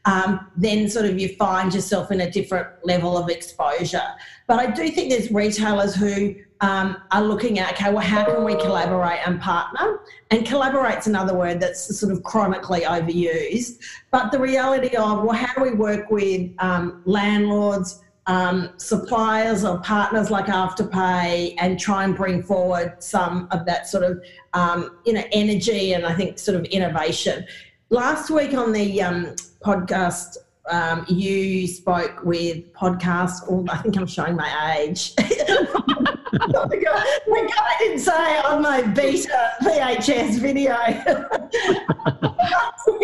Um, 0.07 0.49
then 0.55 0.89
sort 0.89 1.05
of 1.05 1.19
you 1.19 1.35
find 1.35 1.73
yourself 1.73 2.11
in 2.11 2.21
a 2.21 2.31
different 2.31 2.67
level 2.83 3.17
of 3.17 3.29
exposure. 3.29 4.07
But 4.47 4.59
I 4.59 4.71
do 4.71 4.89
think 4.89 5.09
there's 5.09 5.29
retailers 5.31 5.93
who 5.93 6.33
um, 6.61 6.97
are 7.11 7.21
looking 7.21 7.59
at 7.59 7.73
okay, 7.73 7.91
well, 7.91 7.99
how 7.99 8.23
can 8.23 8.45
we 8.45 8.55
collaborate 8.55 9.19
and 9.25 9.39
partner? 9.41 9.99
And 10.31 10.47
collaborate's 10.47 11.07
another 11.07 11.35
word 11.35 11.59
that's 11.59 11.99
sort 11.99 12.13
of 12.13 12.23
chronically 12.23 12.81
overused. 12.81 13.79
But 14.09 14.31
the 14.31 14.39
reality 14.39 14.95
of 14.95 15.23
well, 15.23 15.35
how 15.35 15.53
do 15.53 15.61
we 15.61 15.73
work 15.73 16.09
with 16.09 16.51
um, 16.59 17.03
landlords? 17.05 18.01
Um, 18.29 18.71
suppliers 18.75 19.63
or 19.63 19.79
partners 19.79 20.29
like 20.29 20.47
Afterpay 20.47 21.55
and 21.59 21.79
try 21.79 22.03
and 22.03 22.13
bring 22.13 22.43
forward 22.43 23.01
some 23.01 23.47
of 23.51 23.65
that 23.67 23.87
sort 23.87 24.03
of 24.03 24.21
um, 24.53 24.97
you 25.05 25.13
know 25.13 25.23
energy 25.31 25.93
and 25.93 26.05
I 26.05 26.13
think 26.13 26.37
sort 26.37 26.57
of 26.57 26.65
innovation 26.65 27.45
last 27.89 28.29
week 28.29 28.53
on 28.53 28.71
the 28.71 29.01
um, 29.01 29.35
podcast, 29.67 30.37
um, 30.69 31.05
you 31.09 31.67
spoke 31.67 32.23
with 32.23 32.71
podcast. 32.73 33.43
Oh, 33.49 33.65
I 33.69 33.77
think 33.79 33.97
I'm 33.97 34.07
showing 34.07 34.37
my 34.37 34.77
age. 34.77 35.13
the 35.15 36.79
guy 36.81 37.73
didn't 37.79 37.99
say 37.99 38.37
on 38.39 38.61
my 38.61 38.81
beta 38.81 39.51
VHS 39.61 40.39
video. 40.39 40.77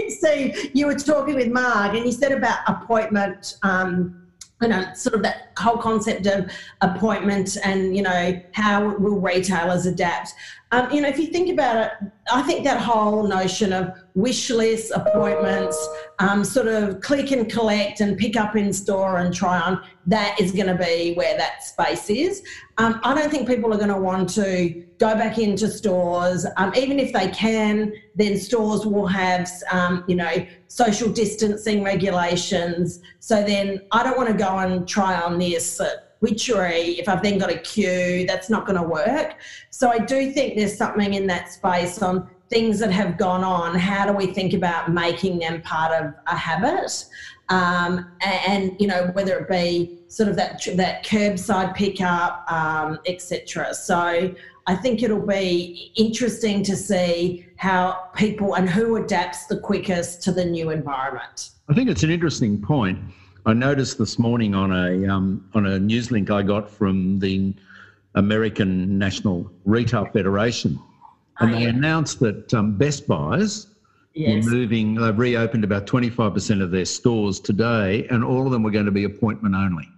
Steve, 0.10 0.72
you 0.74 0.88
were 0.88 0.96
talking 0.96 1.36
with 1.36 1.50
Mark, 1.50 1.96
and 1.96 2.05
you 2.05 2.13
said 2.13 2.32
about 2.32 2.60
appointment. 2.65 3.58
Um, 3.63 4.20
you 4.62 4.70
know, 4.70 4.86
sort 4.96 5.15
of 5.15 5.24
that 5.24 5.51
whole 5.58 5.77
concept 5.77 6.25
of 6.25 6.50
appointment 6.79 7.58
and, 7.65 7.98
you 7.98 8.01
know, 8.01 8.41
how 8.53 8.96
will 8.96 9.20
retailers 9.20 9.86
adapt? 9.86 10.34
Um, 10.74 10.92
you 10.92 11.01
know, 11.01 11.08
if 11.08 11.20
you 11.20 11.27
think 11.27 11.51
about 11.51 11.86
it, 11.86 11.92
I 12.32 12.42
think 12.42 12.63
that 12.63 12.82
whole 12.82 13.27
notion 13.27 13.72
of 13.72 13.94
wish 14.15 14.50
lists, 14.50 14.89
appointments, 14.89 15.77
um, 16.18 16.44
sort 16.44 16.65
of 16.65 17.00
click 17.00 17.32
and 17.32 17.48
collect 17.48 18.00
and 18.00 18.18
pick 18.18 18.36
up 18.36 18.56
in 18.56 18.74
store 18.74 19.20
and 19.20 19.32
try 19.32 19.60
on, 19.60 19.84
that 20.08 20.42
is 20.42 20.51
going 20.51 20.65
to 20.65 20.75
be 20.75 21.13
where 21.13 21.38
that 21.38 21.63
space 21.63 22.10
is. 22.10 22.42
Um, 22.80 23.00
I 23.03 23.13
don't 23.13 23.30
think 23.30 23.48
people 23.48 23.72
are 23.72 23.77
going 23.77 23.89
to 23.89 24.00
want 24.00 24.30
to 24.30 24.84
go 24.98 25.13
back 25.13 25.38
into 25.38 25.68
stores. 25.68 26.48
Um, 26.58 26.74
even 26.75 26.98
if 26.98 27.13
they 27.13 27.27
can, 27.27 27.94
then 28.15 28.36
stores 28.39 28.84
will 28.84 29.06
have, 29.06 29.48
um, 29.72 30.03
you 30.08 30.15
know, 30.15 30.44
social 30.70 31.08
distancing 31.08 31.84
regulations. 31.84 33.00
So 33.20 33.44
then 33.44 33.82
I 33.92 34.01
don't 34.01 34.18
want 34.18 34.30
to 34.30 34.36
go 34.36 34.58
and 34.58 34.88
try 34.88 35.22
on 35.22 35.38
this 35.38 35.80
witchery 36.24 36.98
if 37.00 37.08
I've 37.08 37.22
then 37.22 37.38
got 37.38 37.51
a 37.51 37.60
queue, 37.60 38.25
that's 38.25 38.50
not 38.50 38.65
going 38.65 38.82
to 38.82 38.88
work. 38.88 39.36
So 39.70 39.89
I 39.89 40.00
do 40.00 40.32
think 40.32 40.56
there's 40.56 40.75
something 40.75 41.13
in 41.13 41.27
that 41.27 41.51
space 41.51 42.01
on 42.01 42.27
things 42.50 42.80
that 42.80 42.92
have 42.92 43.18
gone 43.18 43.44
on. 43.44 43.75
How 43.75 44.08
do 44.08 44.13
we 44.13 44.27
think 44.27 44.53
about 44.53 44.92
making 44.92 45.39
them 45.39 45.62
part 45.62 45.92
of 45.92 46.13
a 46.27 46.36
habit? 46.36 47.06
Um, 47.50 48.10
and, 48.22 48.75
you 48.80 48.88
know 48.88 49.12
whether 49.13 49.38
it 49.38 49.50
be 49.50 50.00
sort 50.08 50.30
of 50.30 50.36
that 50.38 50.65
that 50.75 51.03
curbside 51.03 51.75
pickup, 51.75 52.50
um, 52.50 53.00
etc. 53.06 53.74
So 53.74 54.34
I 54.65 54.75
think 54.75 55.03
it'll 55.03 55.27
be 55.27 55.92
interesting 55.96 56.63
to 56.63 56.75
see 56.77 57.46
how 57.58 58.10
people 58.15 58.56
and 58.56 58.70
who 58.70 58.96
adapts 58.96 59.48
the 59.48 59.58
quickest 59.58 60.24
to 60.24 60.32
the 60.32 60.46
new 60.46 60.70
environment. 60.70 61.51
I 61.70 61.74
think 61.74 61.89
it's 61.89 62.03
an 62.03 62.12
interesting 62.12 62.62
point. 62.62 62.98
I 63.45 63.53
noticed 63.53 63.97
this 63.97 64.17
morning 64.17 64.55
on 64.55 64.71
a 64.71 65.05
um, 65.07 65.50
on 65.53 65.65
a 65.65 65.77
news 65.77 66.12
link 66.12 66.31
I 66.31 66.43
got 66.43 66.69
from 66.69 67.19
the 67.19 67.53
American 68.15 68.97
National 68.97 69.51
Retail 69.65 70.05
Federation, 70.05 70.79
and 71.39 71.53
oh, 71.53 71.57
yeah. 71.57 71.65
they 71.65 71.69
announced 71.69 72.21
that 72.21 72.53
um, 72.53 72.77
Best 72.77 73.05
Buys 73.05 73.67
yes. 74.13 74.45
were 74.45 74.51
moving. 74.51 74.95
They've 74.95 75.17
reopened 75.17 75.65
about 75.65 75.88
twenty 75.88 76.09
five 76.09 76.33
percent 76.33 76.62
of 76.62 76.71
their 76.71 76.85
stores 76.85 77.41
today, 77.41 78.07
and 78.09 78.23
all 78.23 78.45
of 78.45 78.53
them 78.53 78.63
were 78.63 78.71
going 78.71 78.85
to 78.85 78.91
be 78.91 79.03
appointment 79.03 79.55
only. 79.55 79.89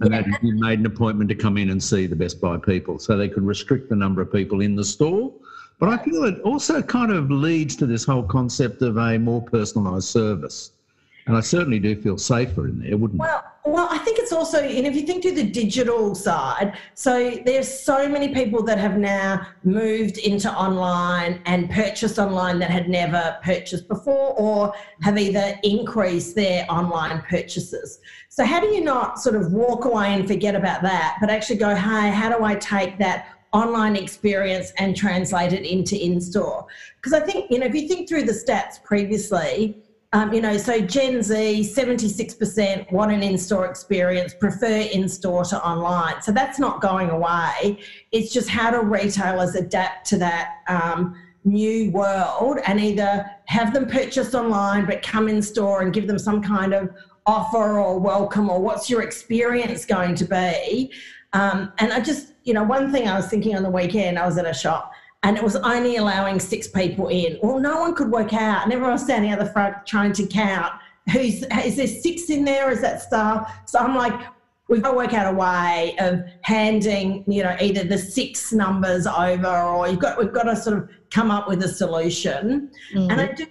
And 0.00 0.12
yeah. 0.12 0.22
they 0.42 0.50
made 0.50 0.80
an 0.80 0.86
appointment 0.86 1.30
to 1.30 1.34
come 1.34 1.56
in 1.56 1.70
and 1.70 1.82
see 1.82 2.06
the 2.06 2.16
Best 2.16 2.38
Buy 2.38 2.58
people, 2.58 2.98
so 2.98 3.16
they 3.16 3.30
could 3.30 3.44
restrict 3.44 3.88
the 3.88 3.96
number 3.96 4.20
of 4.20 4.30
people 4.30 4.60
in 4.60 4.76
the 4.76 4.84
store. 4.84 5.32
But 5.78 5.88
I 5.88 5.96
feel 6.04 6.24
it 6.24 6.40
also 6.40 6.82
kind 6.82 7.12
of 7.12 7.30
leads 7.30 7.76
to 7.76 7.86
this 7.86 8.04
whole 8.04 8.24
concept 8.24 8.82
of 8.82 8.98
a 8.98 9.18
more 9.18 9.42
personalised 9.42 10.04
service. 10.04 10.72
And 11.26 11.36
I 11.36 11.40
certainly 11.40 11.80
do 11.80 12.00
feel 12.00 12.18
safer 12.18 12.68
in 12.68 12.78
there, 12.78 12.96
wouldn't 12.96 13.18
well, 13.18 13.42
Well, 13.64 13.88
I 13.90 13.98
think 13.98 14.20
it's 14.20 14.30
also, 14.30 14.62
and 14.62 14.86
if 14.86 14.94
you 14.94 15.02
think 15.02 15.24
to 15.24 15.32
the 15.32 15.42
digital 15.42 16.14
side, 16.14 16.78
so 16.94 17.32
there's 17.44 17.68
so 17.68 18.08
many 18.08 18.32
people 18.32 18.62
that 18.62 18.78
have 18.78 18.96
now 18.96 19.44
moved 19.64 20.18
into 20.18 20.48
online 20.52 21.42
and 21.46 21.68
purchased 21.68 22.20
online 22.20 22.60
that 22.60 22.70
had 22.70 22.88
never 22.88 23.38
purchased 23.42 23.88
before 23.88 24.34
or 24.38 24.72
have 25.02 25.18
either 25.18 25.58
increased 25.64 26.36
their 26.36 26.64
online 26.70 27.20
purchases. 27.22 27.98
So, 28.28 28.44
how 28.44 28.60
do 28.60 28.68
you 28.68 28.84
not 28.84 29.18
sort 29.18 29.34
of 29.34 29.52
walk 29.52 29.84
away 29.84 30.14
and 30.14 30.28
forget 30.28 30.54
about 30.54 30.82
that, 30.82 31.16
but 31.20 31.28
actually 31.28 31.56
go, 31.56 31.74
hey, 31.74 32.10
how 32.10 32.28
do 32.36 32.44
I 32.44 32.54
take 32.54 32.98
that 32.98 33.26
online 33.52 33.96
experience 33.96 34.72
and 34.78 34.94
translate 34.94 35.52
it 35.52 35.64
into 35.64 36.00
in 36.00 36.20
store? 36.20 36.66
Because 36.96 37.14
I 37.14 37.20
think, 37.20 37.50
you 37.50 37.58
know, 37.58 37.66
if 37.66 37.74
you 37.74 37.88
think 37.88 38.08
through 38.08 38.24
the 38.24 38.32
stats 38.32 38.80
previously, 38.84 39.82
um, 40.12 40.32
you 40.32 40.40
know, 40.40 40.56
so 40.56 40.80
Gen 40.80 41.22
Z, 41.22 41.34
76% 41.74 42.90
want 42.92 43.12
an 43.12 43.22
in 43.22 43.36
store 43.36 43.66
experience, 43.66 44.34
prefer 44.34 44.88
in 44.92 45.08
store 45.08 45.44
to 45.44 45.62
online. 45.66 46.22
So 46.22 46.32
that's 46.32 46.58
not 46.58 46.80
going 46.80 47.10
away. 47.10 47.80
It's 48.12 48.32
just 48.32 48.48
how 48.48 48.70
do 48.70 48.80
retailers 48.80 49.54
adapt 49.54 50.06
to 50.08 50.18
that 50.18 50.58
um, 50.68 51.16
new 51.44 51.90
world 51.90 52.58
and 52.66 52.80
either 52.80 53.26
have 53.46 53.72
them 53.72 53.86
purchase 53.86 54.34
online 54.34 54.86
but 54.86 55.02
come 55.02 55.28
in 55.28 55.42
store 55.42 55.82
and 55.82 55.92
give 55.92 56.06
them 56.06 56.18
some 56.18 56.42
kind 56.42 56.72
of 56.72 56.90
offer 57.26 57.78
or 57.78 57.98
welcome 57.98 58.48
or 58.48 58.60
what's 58.60 58.88
your 58.88 59.02
experience 59.02 59.84
going 59.84 60.14
to 60.14 60.24
be. 60.24 60.92
Um, 61.32 61.72
and 61.78 61.92
I 61.92 62.00
just, 62.00 62.34
you 62.44 62.54
know, 62.54 62.62
one 62.62 62.92
thing 62.92 63.08
I 63.08 63.16
was 63.16 63.26
thinking 63.26 63.56
on 63.56 63.62
the 63.62 63.70
weekend, 63.70 64.18
I 64.18 64.26
was 64.26 64.38
at 64.38 64.46
a 64.46 64.54
shop 64.54 64.92
and 65.26 65.36
it 65.36 65.42
was 65.42 65.56
only 65.56 65.96
allowing 65.96 66.38
six 66.38 66.68
people 66.68 67.08
in. 67.08 67.36
Well, 67.42 67.58
no 67.58 67.80
one 67.80 67.96
could 67.96 68.12
work 68.12 68.32
out, 68.32 68.62
and 68.62 68.72
everyone 68.72 68.92
was 68.92 69.02
standing 69.02 69.32
at 69.32 69.40
the 69.40 69.46
front 69.46 69.84
trying 69.84 70.12
to 70.12 70.26
count. 70.26 70.72
Who's 71.12 71.42
is 71.42 71.76
there 71.76 71.88
six 71.88 72.30
in 72.30 72.44
there? 72.44 72.70
Is 72.70 72.80
that 72.82 73.02
stuff? 73.02 73.52
So 73.66 73.80
I'm 73.80 73.96
like, 73.96 74.14
we've 74.68 74.80
got 74.80 74.92
to 74.92 74.96
work 74.96 75.14
out 75.14 75.34
a 75.34 75.36
way 75.36 75.96
of 75.98 76.22
handing, 76.42 77.24
you 77.26 77.42
know, 77.42 77.56
either 77.60 77.82
the 77.82 77.98
six 77.98 78.52
numbers 78.52 79.08
over, 79.08 79.48
or 79.48 79.88
you've 79.88 79.98
got 79.98 80.16
we've 80.16 80.32
got 80.32 80.44
to 80.44 80.54
sort 80.54 80.78
of 80.78 80.88
come 81.10 81.32
up 81.32 81.48
with 81.48 81.60
a 81.64 81.68
solution. 81.68 82.70
Mm-hmm. 82.94 83.10
And 83.10 83.20
I 83.20 83.32
do. 83.32 83.46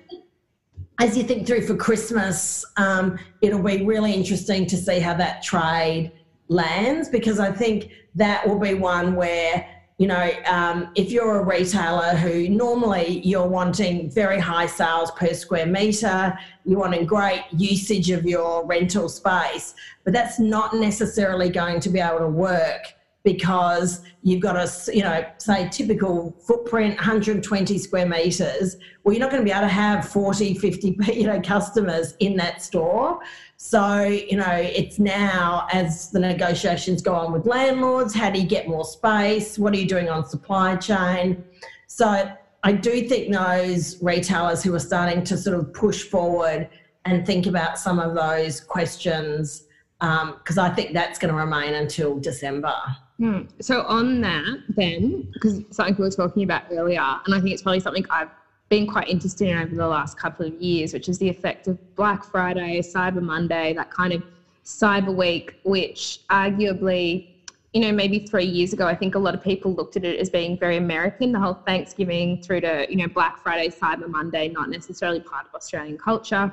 As 1.01 1.17
you 1.17 1.23
think 1.23 1.45
through 1.45 1.67
for 1.67 1.75
Christmas, 1.75 2.63
um, 2.77 3.19
it'll 3.41 3.61
be 3.61 3.83
really 3.83 4.13
interesting 4.13 4.65
to 4.67 4.77
see 4.77 5.01
how 5.01 5.13
that 5.15 5.43
trade 5.43 6.13
lands 6.47 7.09
because 7.09 7.37
I 7.37 7.51
think 7.51 7.91
that 8.15 8.47
will 8.47 8.59
be 8.59 8.75
one 8.75 9.13
where 9.15 9.74
you 9.97 10.07
know, 10.07 10.31
um, 10.45 10.89
if 10.95 11.09
you're 11.09 11.39
a 11.39 11.43
retailer 11.45 12.15
who 12.15 12.49
normally 12.49 13.21
you're 13.23 13.47
wanting 13.47 14.11
very 14.11 14.39
high 14.39 14.65
sales 14.65 15.09
per 15.11 15.33
square 15.33 15.65
metre, 15.65 16.37
you're 16.65 16.79
wanting 16.79 17.05
great 17.05 17.45
usage 17.55 18.09
of 18.09 18.25
your 18.25 18.65
rental 18.65 19.07
space, 19.07 19.73
but 20.03 20.11
that's 20.11 20.37
not 20.37 20.75
necessarily 20.75 21.49
going 21.49 21.79
to 21.79 21.89
be 21.89 21.99
able 21.99 22.19
to 22.19 22.27
work 22.27 22.94
because 23.25 24.03
you've 24.21 24.39
got 24.39 24.55
a, 24.55 24.71
you 24.93 25.01
know, 25.01 25.25
say 25.39 25.67
typical 25.67 26.31
footprint, 26.47 26.95
120 26.95 27.77
square 27.77 28.05
metres. 28.05 28.77
Well, 29.03 29.13
you're 29.13 29.19
not 29.19 29.31
going 29.31 29.41
to 29.41 29.45
be 29.45 29.51
able 29.51 29.67
to 29.67 29.67
have 29.67 30.07
40, 30.07 30.53
50, 30.53 30.97
you 31.13 31.27
know, 31.27 31.41
customers 31.41 32.15
in 32.19 32.37
that 32.37 32.61
store. 32.61 33.19
So, 33.57 34.03
you 34.03 34.37
know, 34.37 34.51
it's 34.51 34.99
now 34.99 35.67
as 35.73 36.11
the 36.11 36.19
negotiations 36.19 37.01
go 37.01 37.15
on 37.15 37.33
with 37.33 37.45
landlords, 37.45 38.13
how 38.13 38.29
do 38.29 38.39
you 38.39 38.47
get 38.47 38.67
more 38.67 38.85
space? 38.85 39.57
What 39.57 39.73
are 39.73 39.77
you 39.77 39.87
doing 39.87 40.07
on 40.07 40.25
supply 40.25 40.77
chain? 40.77 41.43
So, 41.87 42.31
I 42.63 42.71
do 42.71 43.07
think 43.07 43.31
those 43.31 44.01
retailers 44.01 44.63
who 44.63 44.73
are 44.73 44.79
starting 44.79 45.23
to 45.25 45.37
sort 45.37 45.55
of 45.55 45.71
push 45.71 46.01
forward 46.01 46.67
and 47.05 47.23
think 47.23 47.45
about 47.45 47.77
some 47.77 47.99
of 47.99 48.15
those 48.15 48.59
questions, 48.59 49.67
because 49.99 50.57
um, 50.57 50.65
I 50.65 50.69
think 50.69 50.93
that's 50.93 51.19
going 51.19 51.31
to 51.31 51.39
remain 51.39 51.75
until 51.75 52.17
December. 52.17 52.73
Hmm. 53.17 53.43
So, 53.61 53.83
on 53.83 54.21
that, 54.21 54.57
then, 54.69 55.27
because 55.33 55.61
something 55.71 55.95
we 55.97 56.03
were 56.03 56.11
talking 56.11 56.43
about 56.43 56.63
earlier, 56.69 56.99
and 56.99 57.33
I 57.33 57.39
think 57.39 57.53
it's 57.53 57.61
probably 57.61 57.79
something 57.79 58.05
I've 58.09 58.29
been 58.69 58.87
quite 58.87 59.07
interested 59.07 59.47
in 59.47 59.57
over 59.57 59.75
the 59.75 59.87
last 59.87 60.17
couple 60.17 60.45
of 60.45 60.53
years, 60.55 60.93
which 60.93 61.07
is 61.07 61.17
the 61.19 61.29
effect 61.29 61.67
of 61.67 61.95
Black 61.95 62.25
Friday, 62.25 62.79
Cyber 62.81 63.21
Monday, 63.21 63.73
that 63.73 63.89
kind 63.89 64.11
of 64.11 64.23
Cyber 64.65 65.15
Week, 65.15 65.55
which 65.63 66.19
arguably, 66.29 67.27
you 67.73 67.81
know, 67.81 67.91
maybe 67.91 68.19
three 68.19 68.45
years 68.45 68.73
ago, 68.73 68.87
I 68.87 68.95
think 68.95 69.15
a 69.15 69.19
lot 69.19 69.35
of 69.35 69.43
people 69.43 69.73
looked 69.73 69.95
at 69.95 70.03
it 70.03 70.19
as 70.19 70.29
being 70.29 70.57
very 70.57 70.77
American, 70.77 71.31
the 71.31 71.39
whole 71.39 71.53
Thanksgiving 71.53 72.41
through 72.41 72.61
to, 72.61 72.85
you 72.89 72.97
know, 72.97 73.07
Black 73.07 73.37
Friday, 73.37 73.69
Cyber 73.69 74.09
Monday, 74.09 74.49
not 74.49 74.69
necessarily 74.69 75.19
part 75.19 75.45
of 75.45 75.53
Australian 75.53 75.97
culture. 75.97 76.51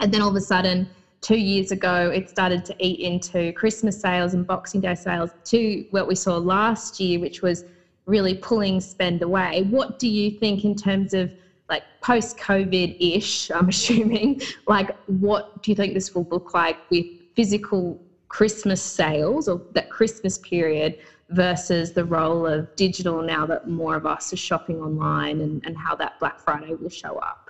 And 0.00 0.12
then 0.12 0.22
all 0.22 0.30
of 0.30 0.36
a 0.36 0.40
sudden, 0.40 0.88
two 1.24 1.38
years 1.38 1.72
ago, 1.72 2.10
it 2.10 2.28
started 2.28 2.64
to 2.66 2.76
eat 2.78 3.00
into 3.00 3.52
Christmas 3.54 3.98
sales 3.98 4.34
and 4.34 4.46
Boxing 4.46 4.82
Day 4.82 4.94
sales 4.94 5.30
to 5.44 5.84
what 5.90 6.06
we 6.06 6.14
saw 6.14 6.36
last 6.36 7.00
year, 7.00 7.18
which 7.18 7.40
was 7.40 7.64
really 8.04 8.34
pulling 8.34 8.78
spend 8.80 9.22
away. 9.22 9.62
What 9.70 9.98
do 9.98 10.06
you 10.06 10.30
think 10.30 10.64
in 10.64 10.76
terms 10.76 11.14
of 11.14 11.32
like 11.70 11.82
post 12.02 12.36
COVID 12.36 12.98
ish, 13.00 13.50
I'm 13.54 13.70
assuming, 13.70 14.42
like 14.68 14.94
what 15.06 15.62
do 15.62 15.70
you 15.70 15.74
think 15.74 15.94
this 15.94 16.14
will 16.14 16.28
look 16.30 16.52
like 16.52 16.78
with 16.90 17.06
physical 17.34 17.98
Christmas 18.28 18.82
sales 18.82 19.48
or 19.48 19.62
that 19.72 19.90
Christmas 19.90 20.36
period 20.38 20.98
versus 21.30 21.92
the 21.92 22.04
role 22.04 22.46
of 22.46 22.68
digital 22.76 23.22
now 23.22 23.46
that 23.46 23.66
more 23.66 23.96
of 23.96 24.04
us 24.04 24.30
are 24.34 24.36
shopping 24.36 24.82
online 24.82 25.40
and, 25.40 25.64
and 25.64 25.76
how 25.78 25.94
that 25.96 26.20
Black 26.20 26.38
Friday 26.38 26.74
will 26.74 26.90
show 26.90 27.16
up? 27.16 27.43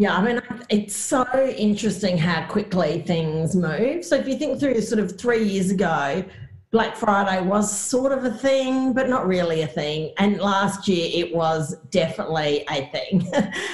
Yeah, 0.00 0.16
I 0.16 0.22
mean, 0.22 0.40
it's 0.68 0.94
so 0.94 1.26
interesting 1.56 2.16
how 2.16 2.46
quickly 2.46 3.02
things 3.02 3.56
move. 3.56 4.04
So 4.04 4.14
if 4.14 4.28
you 4.28 4.38
think 4.38 4.60
through 4.60 4.80
sort 4.80 5.00
of 5.00 5.18
three 5.18 5.42
years 5.42 5.72
ago, 5.72 6.24
Black 6.70 6.94
Friday 6.94 7.44
was 7.44 7.76
sort 7.76 8.12
of 8.12 8.24
a 8.24 8.30
thing, 8.30 8.92
but 8.92 9.08
not 9.08 9.26
really 9.26 9.62
a 9.62 9.66
thing. 9.66 10.12
And 10.18 10.38
last 10.38 10.86
year 10.86 11.10
it 11.12 11.34
was 11.34 11.74
definitely 11.90 12.64
a 12.70 12.86
thing. 12.92 13.28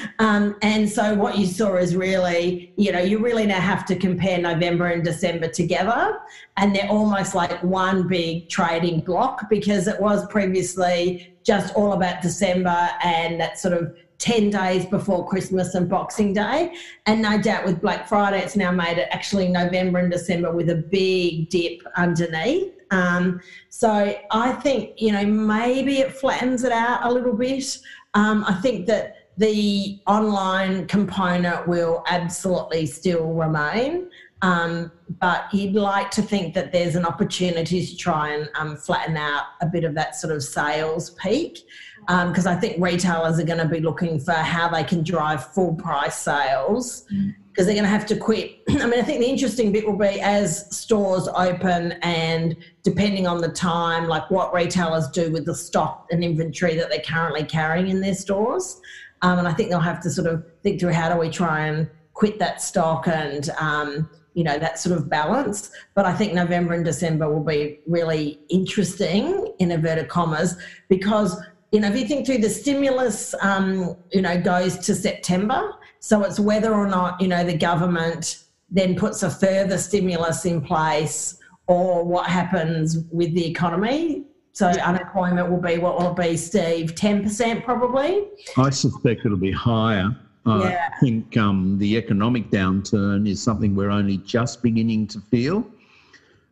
um, 0.19 0.57
and 0.63 0.89
so 0.89 1.13
what 1.13 1.37
you 1.37 1.45
saw 1.45 1.77
is 1.77 1.95
really, 1.95 2.73
you 2.77 2.91
know, 2.91 3.01
you 3.01 3.19
really 3.19 3.45
now 3.45 3.61
have 3.61 3.85
to 3.87 3.95
compare 3.95 4.39
November 4.39 4.87
and 4.87 5.05
December 5.05 5.49
together. 5.49 6.21
And 6.57 6.75
they're 6.75 6.89
almost 6.89 7.35
like 7.35 7.63
one 7.63 8.09
big 8.09 8.49
trading 8.49 9.01
block 9.01 9.51
because 9.51 9.89
it 9.89 10.01
was 10.01 10.27
previously 10.29 11.37
just 11.43 11.75
all 11.75 11.93
about 11.93 12.23
December 12.23 12.89
and 13.03 13.39
that 13.39 13.59
sort 13.59 13.75
of 13.75 13.95
10 14.25 14.49
days 14.49 14.87
before 14.87 15.29
Christmas 15.29 15.75
and 15.75 15.87
Boxing 15.87 16.33
Day. 16.33 16.75
And 17.05 17.21
no 17.21 17.37
doubt 17.37 17.67
with 17.67 17.83
Black 17.83 18.09
Friday, 18.09 18.39
it's 18.41 18.57
now 18.57 18.71
made 18.71 18.97
it 18.97 19.07
actually 19.11 19.49
November 19.49 19.99
and 19.99 20.11
December 20.11 20.51
with 20.51 20.71
a 20.71 20.77
big 20.77 21.51
dip 21.51 21.83
underneath. 21.99 22.73
Um, 22.91 23.43
so 23.69 24.19
I 24.31 24.53
think, 24.53 24.95
you 24.97 25.13
know, 25.13 25.27
maybe 25.27 25.99
it 25.99 26.11
flattens 26.11 26.65
it 26.65 26.73
out 26.73 27.05
a 27.05 27.13
little 27.13 27.35
bit. 27.35 27.79
Um, 28.15 28.45
I 28.49 28.55
think 28.55 28.87
that 28.87 29.29
the 29.37 30.01
online 30.07 30.87
component 30.87 31.69
will 31.69 32.03
absolutely 32.09 32.87
still 32.87 33.31
remain. 33.35 34.09
Um, 34.41 34.91
but 35.21 35.53
you'd 35.53 35.75
like 35.75 36.11
to 36.13 36.23
think 36.23 36.55
that 36.55 36.73
there's 36.73 36.97
an 36.97 37.05
opportunity 37.05 37.85
to 37.85 37.97
try 37.97 38.31
and 38.31 38.49
um, 38.55 38.77
flatten 38.77 39.19
out 39.19 39.45
a 39.61 39.67
bit 39.67 39.85
of 39.85 39.95
that 39.97 40.17
sort 40.17 40.35
of 40.35 40.43
sales 40.43 41.11
peak 41.11 41.59
because 42.07 42.47
um, 42.47 42.57
I 42.57 42.61
think 42.61 42.83
retailers 42.83 43.39
are 43.39 43.45
going 43.45 43.59
to 43.59 43.69
be 43.69 43.81
looking 43.81 44.21
for 44.21 44.33
how 44.33 44.69
they 44.69 44.85
can 44.85 45.03
drive 45.03 45.53
full 45.53 45.75
price 45.75 46.19
sales 46.19 47.03
because 47.03 47.15
mm. 47.17 47.35
they're 47.57 47.67
going 47.67 47.85
to 47.85 47.89
have 47.89 48.07
to 48.07 48.17
quit. 48.17 48.61
I 48.69 48.87
mean, 48.87 49.01
I 49.01 49.03
think 49.03 49.21
the 49.21 49.29
interesting 49.29 49.73
bit 49.73 49.87
will 49.87 49.97
be 49.97 50.21
as 50.21 50.75
stores 50.77 51.29
open 51.29 51.93
and 52.03 52.57
depending 52.83 53.27
on 53.27 53.41
the 53.41 53.49
time, 53.49 54.07
like 54.07 54.31
what 54.31 54.53
retailers 54.53 55.09
do 55.09 55.31
with 55.31 55.47
the 55.47 55.55
stock 55.55 56.07
and 56.11 56.23
inventory 56.23 56.75
that 56.77 56.91
they're 56.91 57.01
currently 57.01 57.45
carrying 57.45 57.89
in 57.89 58.01
their 58.01 58.15
stores. 58.15 58.81
Um, 59.23 59.39
and 59.39 59.49
I 59.49 59.53
think 59.55 59.71
they'll 59.71 59.81
have 59.81 60.03
to 60.03 60.11
sort 60.11 60.27
of 60.27 60.45
think 60.63 60.81
through 60.81 60.93
how 60.93 61.13
do 61.13 61.19
we 61.19 61.31
try 61.31 61.67
and 61.67 61.89
quit 62.13 62.39
that 62.39 62.61
stock 62.61 63.09
and 63.09 63.51
um, 63.59 64.09
you 64.35 64.43
know 64.43 64.59
that 64.59 64.79
sort 64.79 64.97
of 64.97 65.09
balance 65.09 65.71
but 65.95 66.05
i 66.05 66.13
think 66.13 66.35
november 66.35 66.75
and 66.75 66.85
december 66.85 67.33
will 67.33 67.43
be 67.43 67.79
really 67.87 68.41
interesting 68.51 69.53
in 69.61 69.71
inverted 69.71 70.09
commas 70.09 70.57
because 70.89 71.41
you 71.75 71.81
know, 71.81 71.89
if 71.89 71.99
you 71.99 72.07
think 72.07 72.25
through 72.25 72.39
the 72.39 72.49
stimulus, 72.49 73.35
um, 73.41 73.97
you 74.13 74.23
know, 74.23 74.41
goes 74.41 74.79
to 74.79 74.95
September. 74.95 75.75
So 75.99 76.23
it's 76.23 76.39
whether 76.39 76.73
or 76.73 76.87
not, 76.87 77.21
you 77.21 77.27
know, 77.27 77.43
the 77.43 77.59
government 77.59 78.45
then 78.71 78.95
puts 78.95 79.25
a 79.25 79.31
further 79.31 79.77
stimulus 79.77 80.45
in 80.45 80.61
place 80.61 81.37
or 81.67 82.05
what 82.05 82.27
happens 82.27 82.99
with 83.11 83.35
the 83.35 83.45
economy. 83.45 84.23
So 84.53 84.69
unemployment 84.69 85.51
will 85.51 85.61
be 85.61 85.79
what 85.79 85.99
will 85.99 86.13
it 86.13 86.17
be, 86.17 86.37
Steve? 86.37 86.95
10% 86.95 87.65
probably? 87.65 88.29
I 88.57 88.71
suspect 88.71 89.27
it'll 89.27 89.37
be 89.37 89.51
higher. 89.51 90.17
Yeah. 90.47 90.91
I 90.95 91.01
think 91.01 91.37
um, 91.37 91.77
the 91.79 91.97
economic 91.97 92.51
downturn 92.51 93.29
is 93.29 93.43
something 93.43 93.75
we're 93.75 93.91
only 93.91 94.19
just 94.19 94.63
beginning 94.63 95.09
to 95.09 95.21
feel. 95.23 95.69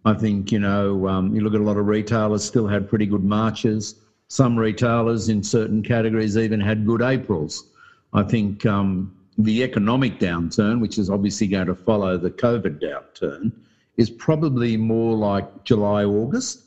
I 0.05 0.15
think, 0.15 0.51
you 0.51 0.59
know, 0.59 1.07
um, 1.07 1.33
you 1.33 1.43
look 1.43 1.55
at 1.55 1.61
a 1.61 1.63
lot 1.63 1.77
of 1.77 1.87
retailers 1.87 2.43
still 2.43 2.67
had 2.67 2.89
pretty 2.89 3.07
good 3.07 3.23
marches. 3.23 4.02
Some 4.33 4.59
retailers 4.59 5.29
in 5.29 5.43
certain 5.43 5.83
categories 5.83 6.39
even 6.39 6.59
had 6.59 6.87
good 6.87 7.03
Aprils. 7.03 7.67
I 8.15 8.23
think 8.23 8.65
um, 8.65 9.15
the 9.37 9.63
economic 9.63 10.19
downturn, 10.19 10.81
which 10.81 10.97
is 10.97 11.11
obviously 11.11 11.49
going 11.49 11.67
to 11.67 11.75
follow 11.75 12.17
the 12.17 12.31
COVID 12.31 12.81
downturn, 12.81 13.53
is 13.99 14.09
probably 14.09 14.79
more 14.79 15.15
like 15.15 15.65
July, 15.65 16.05
August. 16.05 16.63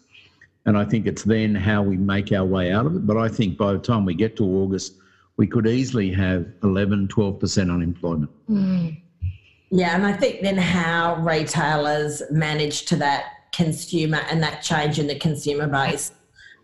And 0.68 0.78
I 0.78 0.86
think 0.86 1.08
it's 1.08 1.24
then 1.24 1.56
how 1.56 1.82
we 1.82 1.98
make 1.98 2.32
our 2.32 2.46
way 2.46 2.72
out 2.72 2.86
of 2.86 2.98
it. 2.98 3.08
But 3.08 3.18
I 3.18 3.30
think 3.30 3.58
by 3.58 3.74
the 3.74 3.80
time 3.80 4.06
we 4.06 4.14
get 4.14 4.38
to 4.38 4.44
August, 4.44 4.98
we 5.38 5.48
could 5.48 5.66
easily 5.66 6.12
have 6.12 6.46
11, 6.62 7.08
12% 7.08 7.74
unemployment. 7.74 8.30
Mm. 8.48 9.02
Yeah, 9.72 9.96
and 9.96 10.06
I 10.06 10.14
think 10.14 10.44
then 10.44 10.58
how 10.58 11.16
retailers 11.16 12.22
manage 12.30 12.86
to 12.86 12.96
that 12.98 13.26
consumer 13.52 14.22
and 14.30 14.44
that 14.44 14.62
change 14.62 15.00
in 15.00 15.08
the 15.08 15.18
consumer 15.18 15.66
base 15.66 16.12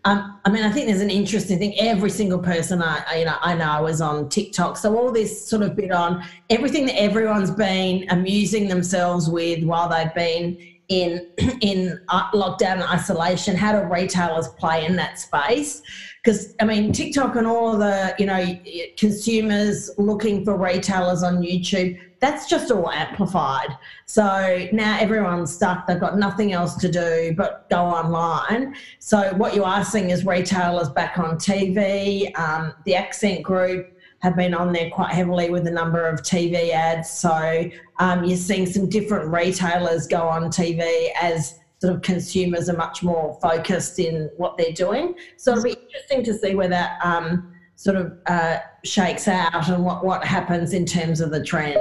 um, 0.04 0.40
I 0.44 0.50
mean, 0.50 0.64
I 0.64 0.70
think 0.70 0.86
there's 0.86 1.00
an 1.00 1.10
interesting 1.10 1.58
thing. 1.58 1.78
Every 1.78 2.10
single 2.10 2.40
person 2.40 2.82
I, 2.82 3.04
I, 3.08 3.16
you 3.18 3.24
know, 3.24 3.36
I 3.40 3.54
know 3.54 3.86
is 3.86 4.00
on 4.00 4.28
TikTok. 4.28 4.76
So 4.76 4.96
all 4.96 5.12
this 5.12 5.48
sort 5.48 5.62
of 5.62 5.76
bit 5.76 5.92
on 5.92 6.24
everything 6.50 6.86
that 6.86 7.00
everyone's 7.00 7.52
been 7.52 8.06
amusing 8.10 8.66
themselves 8.66 9.30
with 9.30 9.62
while 9.62 9.88
they've 9.88 10.12
been 10.14 10.58
in 10.88 11.28
in 11.60 12.00
uh, 12.08 12.30
lockdown 12.32 12.74
and 12.74 12.82
isolation. 12.82 13.54
How 13.54 13.72
do 13.72 13.86
retailers 13.86 14.48
play 14.48 14.84
in 14.84 14.96
that 14.96 15.20
space? 15.20 15.82
Because 16.22 16.54
I 16.60 16.64
mean, 16.64 16.92
TikTok 16.92 17.36
and 17.36 17.46
all 17.46 17.76
the 17.78 18.12
you 18.18 18.26
know 18.26 18.58
consumers 18.96 19.88
looking 19.98 20.44
for 20.44 20.56
retailers 20.56 21.22
on 21.22 21.42
YouTube 21.42 22.00
that's 22.22 22.46
just 22.48 22.70
all 22.70 22.88
amplified. 22.88 23.76
So 24.06 24.68
now 24.72 24.96
everyone's 24.98 25.52
stuck. 25.52 25.88
They've 25.88 25.98
got 25.98 26.16
nothing 26.16 26.52
else 26.52 26.76
to 26.76 26.88
do 26.88 27.34
but 27.36 27.68
go 27.68 27.84
online. 27.84 28.76
So 29.00 29.34
what 29.34 29.56
you 29.56 29.64
are 29.64 29.84
seeing 29.84 30.10
is 30.10 30.24
retailers 30.24 30.88
back 30.88 31.18
on 31.18 31.36
TV. 31.36 32.30
Um, 32.38 32.74
the 32.86 32.94
Accent 32.94 33.42
Group 33.42 33.98
have 34.20 34.36
been 34.36 34.54
on 34.54 34.72
there 34.72 34.88
quite 34.90 35.12
heavily 35.12 35.50
with 35.50 35.66
a 35.66 35.70
number 35.70 36.06
of 36.06 36.22
TV 36.22 36.70
ads. 36.70 37.10
So 37.10 37.68
um, 37.98 38.22
you're 38.22 38.36
seeing 38.36 38.66
some 38.66 38.88
different 38.88 39.28
retailers 39.32 40.06
go 40.06 40.28
on 40.28 40.44
TV 40.44 41.08
as 41.20 41.58
sort 41.80 41.92
of 41.92 42.02
consumers 42.02 42.68
are 42.68 42.76
much 42.76 43.02
more 43.02 43.36
focused 43.42 43.98
in 43.98 44.30
what 44.36 44.56
they're 44.56 44.70
doing. 44.70 45.16
So 45.36 45.50
it'll 45.50 45.64
be 45.64 45.70
interesting 45.72 46.22
to 46.22 46.38
see 46.38 46.54
where 46.54 46.68
that 46.68 47.04
um, 47.04 47.52
sort 47.76 47.96
of 47.96 48.12
uh, 48.26 48.58
shakes 48.84 49.28
out 49.28 49.68
and 49.68 49.84
what, 49.84 50.04
what 50.04 50.24
happens 50.24 50.72
in 50.72 50.86
terms 50.86 51.20
of 51.20 51.30
the 51.30 51.42
trends. 51.42 51.78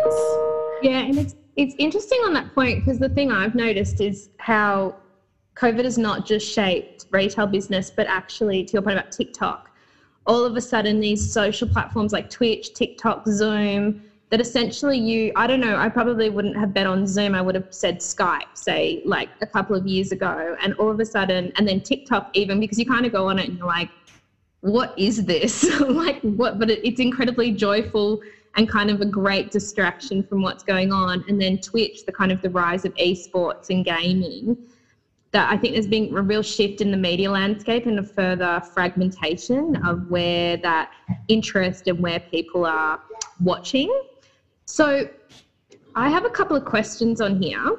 Yeah, 0.82 1.00
and 1.02 1.18
it's 1.18 1.36
it's 1.58 1.76
interesting 1.78 2.20
on 2.26 2.34
that 2.34 2.56
point 2.56 2.84
because 2.84 2.98
the 2.98 3.10
thing 3.10 3.32
I've 3.32 3.56
noticed 3.56 4.00
is 4.00 4.30
how 4.38 4.96
COVID 5.56 5.84
has 5.84 5.98
not 5.98 6.26
just 6.26 6.52
shaped 6.52 7.06
retail 7.12 7.46
business, 7.46 7.92
but 7.92 8.08
actually, 8.08 8.64
to 8.66 8.74
your 8.74 8.82
point 8.82 8.98
about 8.98 9.12
TikTok, 9.12 9.70
all 10.26 10.44
of 10.44 10.56
a 10.56 10.62
sudden 10.62 11.00
these 11.00 11.32
social 11.32 11.68
platforms 11.68 12.14
like 12.14 12.30
Twitch, 12.30 12.74
TikTok, 12.74 13.28
Zoom, 13.28 14.02
that 14.30 14.40
essentially 14.40 14.98
you, 14.98 15.34
I 15.36 15.46
don't 15.46 15.60
know, 15.60 15.76
I 15.76 15.90
probably 15.90 16.30
wouldn't 16.30 16.56
have 16.58 16.74
bet 16.74 16.88
on 16.88 17.06
Zoom. 17.06 17.36
I 17.36 17.42
would 17.42 17.56
have 17.56 17.68
said 17.70 18.00
Skype, 18.00 18.56
say 18.56 19.02
like 19.06 19.30
a 19.42 19.46
couple 19.46 19.76
of 19.76 19.86
years 19.86 20.14
ago. 20.14 20.56
And 20.62 20.74
all 20.76 20.90
of 20.90 21.00
a 21.02 21.06
sudden, 21.06 21.52
and 21.58 21.68
then 21.68 21.82
TikTok 21.82 22.30
even, 22.34 22.62
because 22.62 22.80
you 22.80 22.86
kind 22.86 23.06
of 23.06 23.12
go 23.12 23.28
on 23.28 23.40
it 23.40 23.50
and 23.50 23.58
you're 23.58 23.68
like, 23.68 23.90
what 24.62 24.98
is 24.98 25.26
this? 25.26 25.64
like 25.82 26.22
what? 26.22 26.60
But 26.60 26.70
it, 26.70 26.80
it's 26.84 27.00
incredibly 27.00 27.52
joyful 27.52 28.22
and 28.56 28.70
kind 28.70 28.90
of 28.90 29.02
a 29.02 29.06
great 29.06 29.52
distraction 29.52 30.24
from 30.24 30.42
what's 30.42 30.64
going 30.64 30.92
on. 30.92 31.24
And 31.28 31.42
then 31.42 31.58
Twitch, 31.60 32.06
the 32.06 32.12
kind 32.12 32.32
of 32.32 32.42
the 32.42 32.50
rise 32.50 32.86
of 32.86 32.94
esports 32.96 33.70
and 33.70 33.84
gaming. 33.84 34.58
That 35.32 35.50
I 35.50 35.58
think 35.58 35.74
there's 35.74 35.88
been 35.88 36.16
a 36.16 36.22
real 36.22 36.42
shift 36.42 36.82
in 36.82 36.92
the 36.92 36.98
media 36.98 37.32
landscape 37.32 37.86
and 37.86 38.00
a 38.00 38.04
further 38.04 38.62
fragmentation 38.74 39.78
of 39.86 40.10
where 40.10 40.58
that 40.58 40.92
interest 41.30 41.88
and 41.88 42.00
where 42.00 42.20
people 42.20 42.66
are 42.66 43.00
watching. 43.40 43.90
So 44.66 45.08
I 45.96 46.10
have 46.10 46.26
a 46.26 46.30
couple 46.30 46.58
of 46.58 46.66
questions 46.66 47.22
on 47.22 47.42
here. 47.42 47.78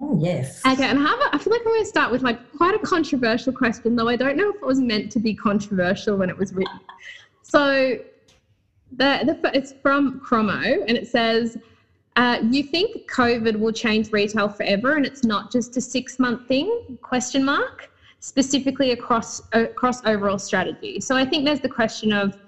Oh, 0.00 0.18
yes. 0.20 0.60
Okay, 0.66 0.84
and 0.84 0.98
have 0.98 1.18
a, 1.20 1.34
I 1.34 1.38
feel 1.38 1.52
like 1.52 1.60
I'm 1.60 1.72
going 1.72 1.82
to 1.82 1.88
start 1.88 2.10
with 2.10 2.22
like 2.22 2.52
quite 2.56 2.74
a 2.74 2.78
controversial 2.80 3.52
question, 3.52 3.94
though 3.94 4.08
I 4.08 4.16
don't 4.16 4.36
know 4.36 4.50
if 4.50 4.56
it 4.56 4.66
was 4.66 4.80
meant 4.80 5.12
to 5.12 5.20
be 5.20 5.34
controversial 5.34 6.16
when 6.16 6.28
it 6.30 6.36
was 6.36 6.52
written. 6.52 6.80
So, 7.42 7.98
the, 8.92 9.38
the 9.42 9.50
it's 9.54 9.72
from 9.82 10.20
Chromo, 10.20 10.60
and 10.60 10.96
it 10.96 11.06
says, 11.06 11.56
uh, 12.16 12.38
"You 12.42 12.64
think 12.64 13.10
COVID 13.10 13.58
will 13.58 13.72
change 13.72 14.10
retail 14.10 14.48
forever, 14.48 14.96
and 14.96 15.06
it's 15.06 15.24
not 15.24 15.52
just 15.52 15.76
a 15.76 15.80
six 15.80 16.18
month 16.18 16.48
thing?" 16.48 16.98
Question 17.02 17.44
mark. 17.44 17.90
Specifically 18.18 18.92
across 18.92 19.42
across 19.52 20.04
overall 20.06 20.38
strategy. 20.38 20.98
So 20.98 21.14
I 21.14 21.26
think 21.26 21.44
there's 21.44 21.60
the 21.60 21.68
question 21.68 22.10
of 22.12 22.38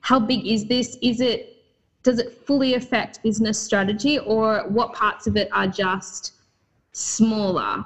how 0.00 0.20
big 0.20 0.46
is 0.46 0.66
this? 0.66 0.98
Is 1.00 1.20
it 1.20 1.64
does 2.02 2.18
it 2.18 2.46
fully 2.46 2.74
affect 2.74 3.22
business 3.22 3.58
strategy, 3.58 4.18
or 4.18 4.64
what 4.68 4.92
parts 4.92 5.26
of 5.26 5.36
it 5.36 5.48
are 5.50 5.66
just 5.66 6.33
smaller? 6.94 7.84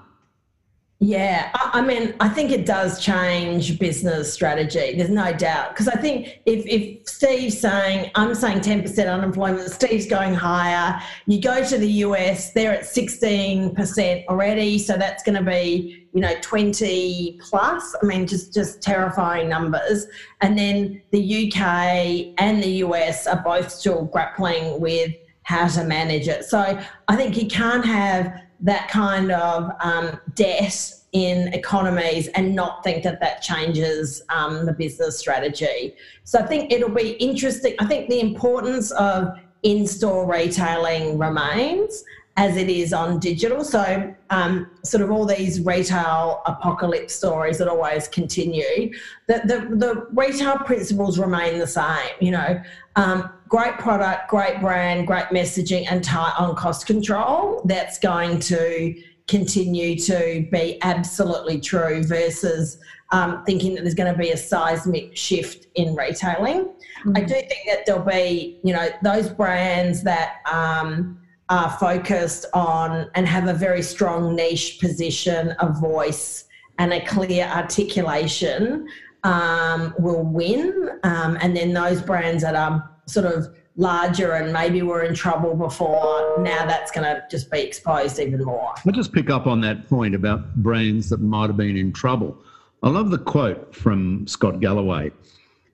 Yeah, 1.00 1.52
I 1.54 1.80
mean, 1.80 2.14
I 2.18 2.28
think 2.28 2.50
it 2.50 2.66
does 2.66 3.00
change 3.00 3.78
business 3.78 4.32
strategy. 4.32 4.96
There's 4.96 5.10
no 5.10 5.32
doubt. 5.32 5.70
Because 5.70 5.86
I 5.86 5.94
think 5.94 6.40
if, 6.44 6.66
if 6.66 7.08
Steve's 7.08 7.56
saying, 7.56 8.10
I'm 8.16 8.34
saying 8.34 8.60
10% 8.60 9.12
unemployment, 9.12 9.70
Steve's 9.70 10.06
going 10.06 10.34
higher, 10.34 11.00
you 11.26 11.40
go 11.40 11.64
to 11.64 11.78
the 11.78 11.86
US, 12.04 12.52
they're 12.52 12.72
at 12.72 12.82
16% 12.82 14.26
already. 14.26 14.76
So 14.80 14.96
that's 14.96 15.22
going 15.22 15.38
to 15.38 15.48
be, 15.48 16.08
you 16.14 16.20
know, 16.20 16.34
20 16.40 17.38
plus. 17.48 17.94
I 18.02 18.04
mean, 18.04 18.26
just, 18.26 18.52
just 18.52 18.82
terrifying 18.82 19.48
numbers. 19.48 20.08
And 20.40 20.58
then 20.58 21.00
the 21.12 21.46
UK 21.46 22.34
and 22.38 22.60
the 22.60 22.82
US 22.84 23.28
are 23.28 23.40
both 23.44 23.70
still 23.70 24.06
grappling 24.06 24.80
with 24.80 25.12
how 25.44 25.68
to 25.68 25.84
manage 25.84 26.26
it. 26.26 26.44
So 26.44 26.76
I 27.06 27.16
think 27.16 27.36
you 27.36 27.46
can't 27.46 27.86
have 27.86 28.47
that 28.60 28.88
kind 28.88 29.30
of 29.30 29.70
um, 29.80 30.18
debt 30.34 30.92
in 31.12 31.48
economies 31.54 32.28
and 32.28 32.54
not 32.54 32.84
think 32.84 33.02
that 33.02 33.20
that 33.20 33.40
changes 33.40 34.22
um, 34.28 34.66
the 34.66 34.72
business 34.72 35.18
strategy. 35.18 35.94
So 36.24 36.38
I 36.38 36.46
think 36.46 36.72
it'll 36.72 36.90
be 36.90 37.12
interesting. 37.12 37.74
I 37.78 37.86
think 37.86 38.08
the 38.08 38.20
importance 38.20 38.90
of 38.92 39.38
in 39.62 39.86
store 39.86 40.30
retailing 40.30 41.18
remains 41.18 42.04
as 42.38 42.56
it 42.56 42.68
is 42.70 42.92
on 42.92 43.18
digital. 43.18 43.64
So, 43.64 44.14
um, 44.30 44.70
sort 44.84 45.02
of 45.02 45.10
all 45.10 45.26
these 45.26 45.60
retail 45.60 46.40
apocalypse 46.46 47.12
stories 47.12 47.58
that 47.58 47.66
always 47.66 48.06
continue, 48.06 48.92
the, 49.26 49.42
the, 49.44 49.76
the 49.76 50.06
retail 50.12 50.56
principles 50.58 51.18
remain 51.18 51.58
the 51.58 51.66
same. 51.66 52.14
You 52.20 52.30
know, 52.30 52.62
um, 52.94 53.32
great 53.48 53.76
product, 53.78 54.30
great 54.30 54.60
brand, 54.60 55.08
great 55.08 55.26
messaging, 55.26 55.90
and 55.90 56.02
tight 56.02 56.34
on 56.38 56.54
cost 56.54 56.86
control. 56.86 57.60
That's 57.64 57.98
going 57.98 58.38
to 58.40 58.94
continue 59.26 59.98
to 59.98 60.46
be 60.52 60.78
absolutely 60.82 61.60
true 61.60 62.04
versus 62.04 62.78
um, 63.10 63.44
thinking 63.46 63.74
that 63.74 63.82
there's 63.82 63.94
going 63.94 64.12
to 64.12 64.18
be 64.18 64.30
a 64.30 64.36
seismic 64.36 65.16
shift 65.16 65.66
in 65.74 65.96
retailing. 65.96 66.66
Mm-hmm. 66.66 67.16
I 67.16 67.20
do 67.22 67.34
think 67.34 67.66
that 67.66 67.84
there'll 67.84 68.04
be, 68.04 68.60
you 68.62 68.72
know, 68.72 68.90
those 69.02 69.28
brands 69.28 70.04
that 70.04 70.36
um, 70.50 71.18
are 71.50 71.70
focused 71.70 72.46
on 72.52 73.10
and 73.14 73.26
have 73.26 73.48
a 73.48 73.54
very 73.54 73.82
strong 73.82 74.34
niche 74.34 74.78
position, 74.80 75.54
a 75.60 75.72
voice, 75.72 76.44
and 76.78 76.92
a 76.92 77.04
clear 77.06 77.46
articulation 77.46 78.88
um, 79.24 79.94
will 79.98 80.22
win. 80.22 80.90
Um, 81.02 81.38
and 81.40 81.56
then 81.56 81.72
those 81.72 82.02
brands 82.02 82.42
that 82.42 82.54
are 82.54 82.88
sort 83.06 83.26
of 83.26 83.54
larger 83.76 84.32
and 84.32 84.52
maybe 84.52 84.82
were 84.82 85.02
in 85.02 85.14
trouble 85.14 85.54
before, 85.54 86.36
now 86.40 86.66
that's 86.66 86.90
going 86.90 87.04
to 87.04 87.22
just 87.30 87.50
be 87.50 87.60
exposed 87.60 88.18
even 88.18 88.44
more. 88.44 88.74
I'll 88.86 88.92
just 88.92 89.12
pick 89.12 89.30
up 89.30 89.46
on 89.46 89.60
that 89.62 89.88
point 89.88 90.14
about 90.14 90.54
brands 90.56 91.08
that 91.10 91.20
might 91.20 91.46
have 91.46 91.56
been 91.56 91.76
in 91.76 91.92
trouble. 91.92 92.36
I 92.82 92.90
love 92.90 93.10
the 93.10 93.18
quote 93.18 93.74
from 93.74 94.26
Scott 94.26 94.60
Galloway 94.60 95.10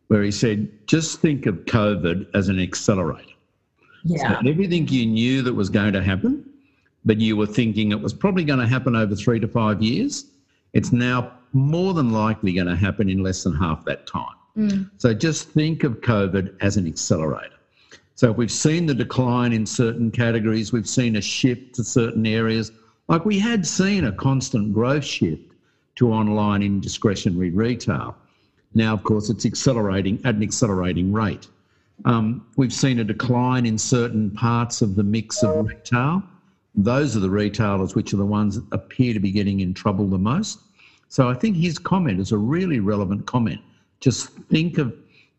where 0.08 0.22
he 0.22 0.30
said, 0.30 0.68
just 0.86 1.20
think 1.20 1.46
of 1.46 1.54
COVID 1.64 2.26
as 2.34 2.48
an 2.48 2.60
accelerator. 2.60 3.33
Yeah. 4.04 4.40
So 4.40 4.48
everything 4.48 4.86
you 4.88 5.06
knew 5.06 5.42
that 5.42 5.54
was 5.54 5.70
going 5.70 5.94
to 5.94 6.02
happen, 6.02 6.48
but 7.04 7.20
you 7.20 7.36
were 7.36 7.46
thinking 7.46 7.90
it 7.90 8.00
was 8.00 8.12
probably 8.12 8.44
going 8.44 8.60
to 8.60 8.66
happen 8.66 8.94
over 8.94 9.14
three 9.14 9.40
to 9.40 9.48
five 9.48 9.82
years, 9.82 10.26
it's 10.72 10.92
now 10.92 11.32
more 11.52 11.94
than 11.94 12.12
likely 12.12 12.52
going 12.52 12.66
to 12.66 12.76
happen 12.76 13.08
in 13.08 13.22
less 13.22 13.44
than 13.44 13.54
half 13.54 13.84
that 13.84 14.06
time. 14.06 14.34
Mm. 14.56 14.90
So 14.98 15.14
just 15.14 15.48
think 15.50 15.84
of 15.84 16.00
COVID 16.00 16.54
as 16.60 16.76
an 16.76 16.86
accelerator. 16.86 17.54
So 18.16 18.30
we've 18.30 18.50
seen 18.50 18.86
the 18.86 18.94
decline 18.94 19.52
in 19.52 19.66
certain 19.66 20.10
categories, 20.10 20.72
we've 20.72 20.88
seen 20.88 21.16
a 21.16 21.20
shift 21.20 21.74
to 21.76 21.84
certain 21.84 22.26
areas. 22.26 22.70
Like 23.08 23.24
we 23.24 23.38
had 23.38 23.66
seen 23.66 24.04
a 24.04 24.12
constant 24.12 24.72
growth 24.72 25.04
shift 25.04 25.42
to 25.96 26.12
online 26.12 26.62
in 26.62 26.80
discretionary 26.80 27.50
retail. 27.50 28.16
Now, 28.74 28.92
of 28.92 29.02
course, 29.04 29.30
it's 29.30 29.46
accelerating 29.46 30.20
at 30.24 30.34
an 30.34 30.42
accelerating 30.42 31.12
rate. 31.12 31.48
Um, 32.04 32.46
we've 32.56 32.72
seen 32.72 32.98
a 32.98 33.04
decline 33.04 33.66
in 33.66 33.78
certain 33.78 34.30
parts 34.30 34.82
of 34.82 34.96
the 34.96 35.02
mix 35.02 35.42
of 35.42 35.66
retail. 35.66 36.22
Those 36.74 37.16
are 37.16 37.20
the 37.20 37.30
retailers 37.30 37.94
which 37.94 38.12
are 38.12 38.16
the 38.16 38.26
ones 38.26 38.56
that 38.56 38.64
appear 38.72 39.14
to 39.14 39.20
be 39.20 39.30
getting 39.30 39.60
in 39.60 39.74
trouble 39.74 40.08
the 40.08 40.18
most. 40.18 40.58
So 41.08 41.28
I 41.28 41.34
think 41.34 41.56
his 41.56 41.78
comment 41.78 42.18
is 42.18 42.32
a 42.32 42.38
really 42.38 42.80
relevant 42.80 43.26
comment. 43.26 43.60
Just 44.00 44.30
think 44.50 44.78
of 44.78 44.94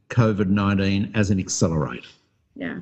COVID 0.09 0.47
19 0.47 1.11
as 1.13 1.29
an 1.31 1.39
accelerator. 1.39 2.07
Yeah. 2.55 2.79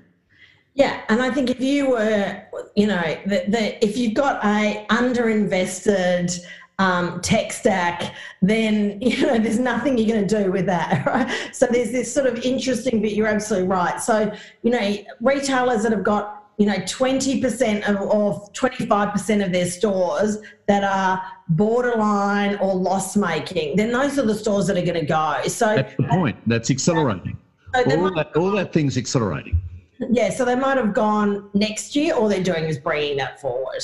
Yeah, 0.75 1.01
and 1.09 1.21
I 1.21 1.29
think 1.29 1.51
if 1.51 1.59
you 1.59 1.91
were, 1.91 2.41
you 2.75 2.87
know, 2.87 3.17
the, 3.25 3.45
the, 3.47 3.85
if 3.85 3.95
you've 3.95 4.15
got 4.15 4.43
a 4.43 4.85
underinvested 4.89 6.39
um, 6.79 7.21
tech 7.21 7.51
stack, 7.51 8.15
then 8.41 9.01
you 9.01 9.25
know 9.25 9.37
there's 9.37 9.59
nothing 9.59 9.97
you're 9.97 10.07
going 10.07 10.27
to 10.27 10.43
do 10.43 10.51
with 10.51 10.65
that, 10.65 11.05
right? 11.05 11.49
So 11.53 11.67
there's 11.67 11.91
this 11.91 12.13
sort 12.13 12.27
of 12.27 12.39
interesting 12.39 13.01
bit. 13.01 13.13
You're 13.13 13.27
absolutely 13.27 13.67
right. 13.67 14.01
So 14.01 14.31
you 14.61 14.71
know, 14.71 14.97
retailers 15.21 15.83
that 15.83 15.91
have 15.91 16.03
got 16.03 16.39
you 16.57 16.67
know 16.67 16.75
20% 16.75 17.89
of, 17.89 18.01
or 18.01 18.47
25% 18.51 19.45
of 19.45 19.51
their 19.51 19.65
stores 19.65 20.37
that 20.67 20.83
are 20.83 21.21
borderline 21.49 22.55
or 22.57 22.75
loss 22.75 23.15
making, 23.15 23.75
then 23.75 23.91
those 23.91 24.17
are 24.19 24.25
the 24.25 24.35
stores 24.35 24.67
that 24.67 24.77
are 24.77 24.85
going 24.85 24.99
to 24.99 25.05
go. 25.05 25.41
So 25.47 25.75
that's 25.75 25.95
the 25.95 26.03
point. 26.03 26.37
That's 26.47 26.69
accelerating. 26.69 27.37
So 27.73 28.01
all 28.01 28.13
that, 28.15 28.35
all 28.35 28.51
that 28.51 28.71
thing's 28.71 28.97
accelerating. 28.97 29.59
Yeah, 30.13 30.29
so 30.29 30.45
they 30.45 30.55
might 30.55 30.77
have 30.77 30.93
gone 30.93 31.49
next 31.53 31.95
year. 31.95 32.13
All 32.13 32.27
they're 32.27 32.43
doing 32.43 32.65
is 32.65 32.77
bringing 32.77 33.17
that 33.17 33.39
forward. 33.41 33.83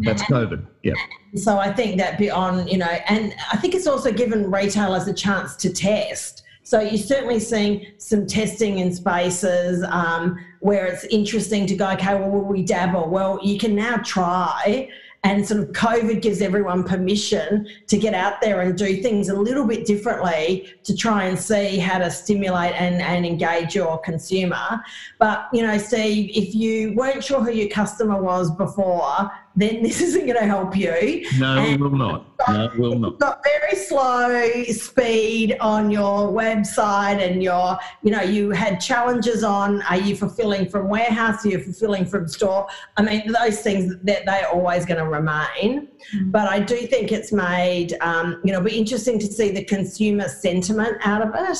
That's 0.00 0.22
and, 0.22 0.30
COVID. 0.30 0.66
Yeah. 0.82 0.94
So 1.36 1.58
I 1.58 1.72
think 1.72 1.98
that 1.98 2.18
beyond, 2.18 2.70
you 2.70 2.78
know, 2.78 2.86
and 2.86 3.34
I 3.52 3.56
think 3.56 3.74
it's 3.74 3.86
also 3.86 4.10
given 4.10 4.50
retailers 4.50 5.06
a 5.06 5.14
chance 5.14 5.56
to 5.56 5.72
test. 5.72 6.42
So 6.62 6.80
you're 6.80 6.98
certainly 6.98 7.40
seeing 7.40 7.86
some 7.96 8.26
testing 8.26 8.78
in 8.80 8.92
spaces 8.92 9.82
um, 9.88 10.38
where 10.60 10.86
it's 10.86 11.04
interesting 11.04 11.66
to 11.66 11.74
go, 11.74 11.90
okay, 11.92 12.14
well, 12.14 12.30
will 12.30 12.44
we 12.44 12.62
dabble? 12.62 13.08
Well, 13.08 13.38
you 13.42 13.58
can 13.58 13.74
now 13.74 13.96
try 13.98 14.90
and 15.24 15.46
sort 15.46 15.60
of 15.60 15.68
COVID 15.70 16.22
gives 16.22 16.40
everyone 16.40 16.84
permission 16.84 17.66
to 17.88 17.98
get 17.98 18.14
out 18.14 18.40
there 18.40 18.60
and 18.60 18.78
do 18.78 19.02
things 19.02 19.28
a 19.28 19.34
little 19.34 19.66
bit 19.66 19.84
differently 19.84 20.68
to 20.84 20.94
try 20.94 21.24
and 21.24 21.38
see 21.38 21.78
how 21.78 21.98
to 21.98 22.10
stimulate 22.10 22.74
and, 22.74 23.02
and 23.02 23.26
engage 23.26 23.74
your 23.74 23.98
consumer. 23.98 24.80
But, 25.18 25.48
you 25.52 25.66
know, 25.66 25.76
Steve, 25.76 26.30
if 26.34 26.54
you 26.54 26.94
weren't 26.94 27.24
sure 27.24 27.42
who 27.42 27.50
your 27.50 27.68
customer 27.68 28.20
was 28.20 28.50
before, 28.52 29.30
then 29.58 29.82
this 29.82 30.00
isn't 30.00 30.26
going 30.26 30.38
to 30.38 30.46
help 30.46 30.76
you. 30.76 31.26
No, 31.38 31.58
and 31.58 31.74
it 31.74 31.80
will 31.80 31.90
not. 31.90 32.24
No, 32.48 32.64
it 32.64 32.78
will 32.78 32.98
not. 32.98 33.18
Got 33.18 33.42
very 33.42 33.74
slow 33.74 34.64
speed 34.64 35.56
on 35.60 35.90
your 35.90 36.28
website, 36.32 37.18
and 37.18 37.42
your, 37.42 37.78
you 38.02 38.10
know, 38.10 38.22
you 38.22 38.50
had 38.50 38.80
challenges 38.80 39.42
on: 39.42 39.82
are 39.82 39.98
you 39.98 40.16
fulfilling 40.16 40.68
from 40.68 40.88
warehouse? 40.88 41.44
Are 41.44 41.48
you 41.48 41.60
fulfilling 41.60 42.06
from 42.06 42.28
store? 42.28 42.68
I 42.96 43.02
mean, 43.02 43.32
those 43.32 43.60
things 43.60 43.94
that 44.04 44.24
they're 44.24 44.48
always 44.48 44.86
going 44.86 45.02
to 45.02 45.08
remain. 45.08 45.88
Mm-hmm. 46.14 46.30
But 46.30 46.48
I 46.48 46.60
do 46.60 46.76
think 46.86 47.10
it's 47.10 47.32
made, 47.32 47.96
um, 48.00 48.40
you 48.44 48.52
know, 48.52 48.60
be 48.60 48.78
interesting 48.78 49.18
to 49.18 49.26
see 49.26 49.50
the 49.50 49.64
consumer 49.64 50.28
sentiment 50.28 50.96
out 51.04 51.22
of 51.22 51.34
it 51.34 51.58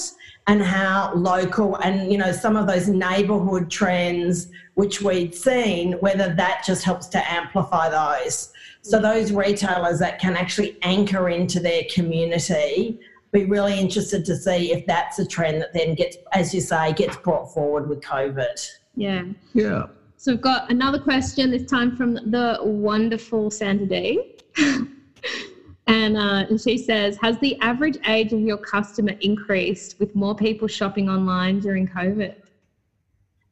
and 0.48 0.62
how 0.62 1.12
local 1.14 1.76
and 1.76 2.10
you 2.10 2.18
know 2.18 2.32
some 2.32 2.56
of 2.56 2.66
those 2.66 2.88
neighborhood 2.88 3.70
trends 3.70 4.48
which 4.74 5.02
we'd 5.02 5.34
seen 5.34 5.92
whether 6.00 6.34
that 6.34 6.64
just 6.66 6.84
helps 6.84 7.06
to 7.06 7.30
amplify 7.30 7.88
those. 7.88 8.52
So 8.80 9.00
those 9.00 9.32
retailers 9.32 9.98
that 9.98 10.18
can 10.18 10.36
actually 10.36 10.78
anchor 10.82 11.28
into 11.28 11.60
their 11.60 11.82
community 11.92 12.98
be 13.30 13.44
really 13.44 13.78
interested 13.78 14.24
to 14.24 14.36
see 14.36 14.72
if 14.72 14.86
that's 14.86 15.18
a 15.18 15.26
trend 15.26 15.60
that 15.60 15.74
then 15.74 15.94
gets 15.94 16.16
as 16.32 16.54
you 16.54 16.62
say 16.62 16.94
gets 16.94 17.16
brought 17.18 17.52
forward 17.52 17.88
with 17.88 18.00
covid. 18.00 18.68
Yeah. 18.96 19.24
Yeah. 19.52 19.86
So 20.16 20.32
we've 20.32 20.40
got 20.40 20.70
another 20.70 20.98
question 20.98 21.50
this 21.50 21.66
time 21.66 21.94
from 21.94 22.14
the 22.14 22.58
wonderful 22.62 23.50
sandra 23.50 23.86
d 23.86 24.36
And, 25.88 26.18
uh, 26.18 26.44
and 26.50 26.60
she 26.60 26.78
says, 26.78 27.16
Has 27.16 27.38
the 27.38 27.58
average 27.60 27.96
age 28.06 28.32
of 28.32 28.40
your 28.40 28.58
customer 28.58 29.14
increased 29.20 29.98
with 29.98 30.14
more 30.14 30.36
people 30.36 30.68
shopping 30.68 31.08
online 31.08 31.60
during 31.60 31.88
COVID? 31.88 32.34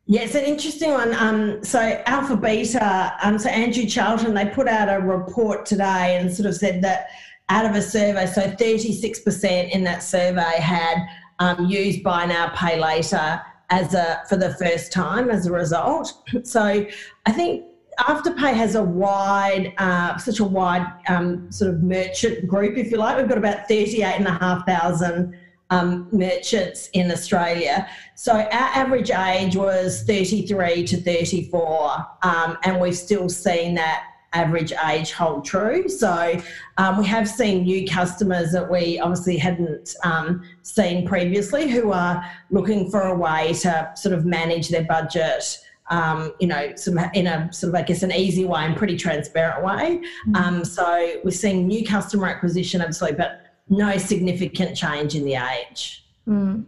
Yeah, 0.05 0.21
it's 0.21 0.37
an 0.37 0.45
interesting 0.45 0.93
one. 0.93 1.15
Um, 1.15 1.65
so 1.65 1.81
Alpha 2.07 2.37
Beta, 2.37 3.15
um, 3.23 3.39
so 3.39 3.49
Andrew 3.49 3.87
Charlton, 3.87 4.35
they 4.35 4.47
put 4.47 4.69
out 4.69 4.89
a 4.89 5.05
report 5.05 5.67
today 5.67 6.17
and 6.21 6.33
sort 6.33 6.47
of 6.47 6.55
said 6.55 6.81
that 6.83 7.09
out 7.49 7.65
of 7.65 7.75
a 7.75 7.83
survey, 7.83 8.27
so 8.27 8.43
36% 8.43 9.71
in 9.71 9.83
that 9.85 10.03
survey 10.03 10.61
had 10.61 10.99
um, 11.39 11.67
used 11.67 12.03
buy 12.03 12.27
now, 12.27 12.51
pay 12.55 12.79
later 12.79 13.41
as 13.71 13.95
a 13.95 14.23
for 14.29 14.37
the 14.37 14.55
first 14.55 14.93
time 14.93 15.31
as 15.31 15.47
a 15.47 15.53
result. 15.53 16.13
So 16.45 16.87
I 17.27 17.33
think 17.33 17.65
Afterpay 17.99 18.55
has 18.55 18.75
a 18.75 18.83
wide, 18.83 19.73
uh, 19.79 20.19
such 20.19 20.41
a 20.41 20.45
wide 20.45 20.87
um, 21.09 21.51
sort 21.51 21.73
of 21.73 21.83
merchant 21.83 22.47
group, 22.47 22.77
if 22.77 22.91
you 22.91 22.99
like. 22.99 23.17
We've 23.17 23.29
got 23.29 23.39
about 23.39 23.69
38,500 23.69 25.39
um, 25.71 26.09
merchants 26.13 26.91
in 26.93 27.11
Australia. 27.11 27.89
So 28.15 28.33
our 28.33 28.49
average 28.51 29.11
age 29.11 29.57
was 29.57 30.03
33 30.03 30.85
to 30.85 30.97
34, 30.99 32.07
um, 32.23 32.59
and 32.65 32.81
we've 32.81 32.97
still 32.97 33.29
seen 33.29 33.75
that 33.75 34.05
average 34.33 34.73
age 34.87 35.13
hold 35.13 35.45
true. 35.45 35.89
So 35.89 36.39
um, 36.77 36.99
we 36.99 37.07
have 37.07 37.27
seen 37.29 37.63
new 37.63 37.87
customers 37.89 38.53
that 38.53 38.71
we 38.71 39.01
obviously 39.01 39.39
hadn't 39.39 39.95
um, 40.05 40.43
seen 40.63 41.07
previously 41.07 41.71
who 41.71 41.93
are 41.93 42.23
looking 42.51 42.91
for 42.91 43.01
a 43.03 43.17
way 43.17 43.55
to 43.61 43.91
sort 43.97 44.15
of 44.15 44.27
manage 44.27 44.69
their 44.69 44.85
budget 44.85 45.59
um, 45.89 46.33
you 46.41 46.47
know, 46.47 46.75
some 46.77 46.99
in 47.15 47.27
a 47.27 47.53
sort 47.53 47.71
of, 47.71 47.81
I 47.81 47.83
guess, 47.83 48.03
an 48.03 48.13
easy 48.13 48.45
way 48.45 48.63
and 48.65 48.77
pretty 48.77 48.97
transparent 48.97 49.65
way. 49.65 50.03
Mm-hmm. 50.29 50.37
Um, 50.37 50.65
so 50.65 51.21
we're 51.25 51.31
seeing 51.31 51.67
new 51.67 51.85
customer 51.85 52.27
acquisition, 52.27 52.81
absolutely, 52.81 53.19
but 53.19 53.47
no 53.69 53.97
significant 53.97 54.77
change 54.77 55.15
in 55.15 55.25
the 55.25 55.35
age. 55.35 56.05
Mm. 56.29 56.65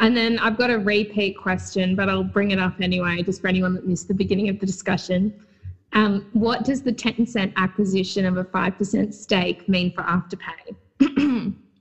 And 0.00 0.16
then 0.16 0.38
I've 0.40 0.58
got 0.58 0.70
a 0.70 0.78
repeat 0.78 1.38
question, 1.38 1.94
but 1.94 2.08
I'll 2.08 2.24
bring 2.24 2.50
it 2.50 2.58
up 2.58 2.80
anyway, 2.80 3.22
just 3.22 3.40
for 3.40 3.48
anyone 3.48 3.74
that 3.74 3.86
missed 3.86 4.08
the 4.08 4.14
beginning 4.14 4.48
of 4.48 4.58
the 4.58 4.66
discussion. 4.66 5.32
Um, 5.92 6.26
what 6.32 6.64
does 6.64 6.82
the 6.82 6.92
10% 6.92 7.54
acquisition 7.56 8.24
of 8.24 8.36
a 8.36 8.44
5% 8.44 9.14
stake 9.14 9.68
mean 9.68 9.92
for 9.92 10.02
Afterpay? 10.02 10.74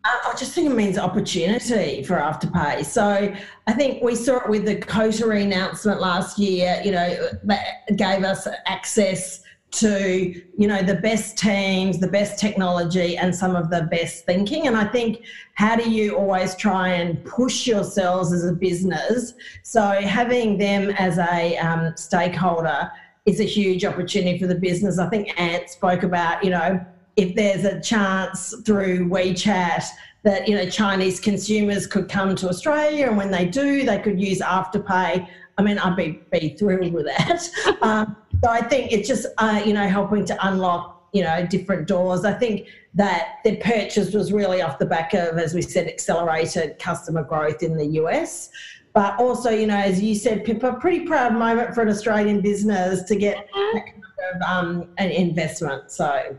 I 0.04 0.34
just 0.38 0.54
think 0.54 0.70
it 0.70 0.74
means 0.74 0.98
opportunity 0.98 2.04
for 2.04 2.16
Afterpay. 2.16 2.86
So 2.86 3.34
I 3.68 3.74
think 3.74 4.02
we 4.02 4.16
saw 4.16 4.38
it 4.38 4.50
with 4.50 4.66
the 4.66 4.78
Coatue 4.78 5.30
announcement 5.30 6.02
last 6.02 6.40
year, 6.40 6.82
you 6.84 6.92
know, 6.92 7.30
that 7.44 7.66
gave 7.96 8.24
us 8.24 8.48
access 8.66 9.44
to, 9.72 10.42
you 10.58 10.68
know, 10.68 10.82
the 10.82 10.96
best 10.96 11.38
teams, 11.38 12.00
the 12.00 12.08
best 12.08 12.40
technology, 12.40 13.16
and 13.16 13.34
some 13.34 13.56
of 13.56 13.70
the 13.70 13.84
best 13.84 14.26
thinking. 14.26 14.68
And 14.68 14.76
I 14.76 14.86
think 14.86 15.24
how 15.54 15.76
do 15.76 15.90
you 15.90 16.16
always 16.18 16.56
try 16.56 16.90
and 16.90 17.24
push 17.24 17.68
yourselves 17.68 18.34
as 18.34 18.44
a 18.44 18.54
business? 18.54 19.34
So 19.64 19.82
having 19.82 20.58
them 20.58 20.90
as 20.92 21.20
a 21.20 21.58
um, 21.58 21.94
stakeholder 21.96 22.92
is 23.26 23.40
a 23.40 23.46
huge 23.46 23.86
opportunity 23.86 24.40
for 24.40 24.48
the 24.48 24.56
business. 24.56 25.00
I 25.00 25.08
think 25.10 25.40
Ant 25.40 25.70
spoke 25.70 26.04
about, 26.04 26.44
you 26.44 26.50
know, 26.50 26.86
if 27.16 27.36
there's 27.36 27.66
a 27.66 27.80
chance 27.82 28.56
through 28.66 29.08
WeChat 29.10 29.86
that 30.24 30.48
you 30.48 30.56
know 30.56 30.70
Chinese 30.70 31.20
consumers 31.20 31.88
could 31.88 32.10
come 32.10 32.36
to 32.36 32.50
Australia, 32.50 33.08
and 33.08 33.18
when 33.18 33.32
they 33.32 33.46
do, 33.46 33.86
they 33.86 34.00
could 34.00 34.20
use 34.20 34.40
Afterpay. 34.40 35.28
I 35.58 35.62
mean, 35.62 35.78
I'd 35.78 35.96
be, 35.96 36.22
be 36.32 36.56
thrilled 36.58 36.94
with 36.94 37.06
that. 37.06 37.50
um, 37.82 38.16
so 38.44 38.50
I 38.50 38.62
think 38.62 38.92
it's 38.92 39.08
just 39.08 39.28
uh, 39.38 39.62
you 39.66 39.74
know 39.74 39.88
helping 39.88 40.26
to 40.26 40.48
unlock 40.48 41.10
you 41.14 41.24
know 41.24 41.46
different 41.46 41.88
doors. 41.88 42.24
I 42.26 42.34
think 42.34 42.68
that 42.94 43.38
the 43.44 43.58
purchase 43.58 44.14
was 44.14 44.32
really 44.32 44.62
off 44.62 44.78
the 44.78 44.86
back 44.86 45.14
of, 45.14 45.38
as 45.38 45.54
we 45.54 45.62
said, 45.62 45.88
accelerated 45.88 46.78
customer 46.78 47.24
growth 47.24 47.64
in 47.64 47.78
the 47.78 47.86
US. 48.02 48.50
But 48.94 49.18
also, 49.20 49.50
you 49.50 49.68
know, 49.68 49.78
as 49.78 50.02
you 50.02 50.16
said, 50.16 50.44
Pippa, 50.44 50.74
pretty 50.74 51.06
proud 51.06 51.34
moment 51.34 51.74
for 51.74 51.82
an 51.82 51.88
Australian 51.88 52.42
business 52.42 53.04
to 53.04 53.16
get 53.16 53.48
that 53.54 53.86
kind 53.86 54.04
of 54.36 54.42
um, 54.42 54.90
an 54.98 55.10
investment. 55.12 55.90
So 55.92 56.38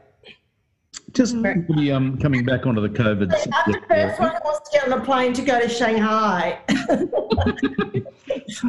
just 1.12 1.38
quickly, 1.38 1.92
um, 1.92 2.18
coming 2.18 2.44
back 2.44 2.66
onto 2.66 2.80
the 2.80 2.88
COVID 2.88 3.30
That's 3.30 3.44
the 3.44 3.80
first 3.88 4.20
one 4.20 4.32
wants 4.44 4.70
to 4.70 4.78
get 4.78 4.90
on 4.90 5.00
a 5.00 5.04
plane 5.04 5.32
to 5.34 5.42
go 5.42 5.60
to 5.60 5.68
Shanghai. 5.68 6.58
so, 8.48 8.66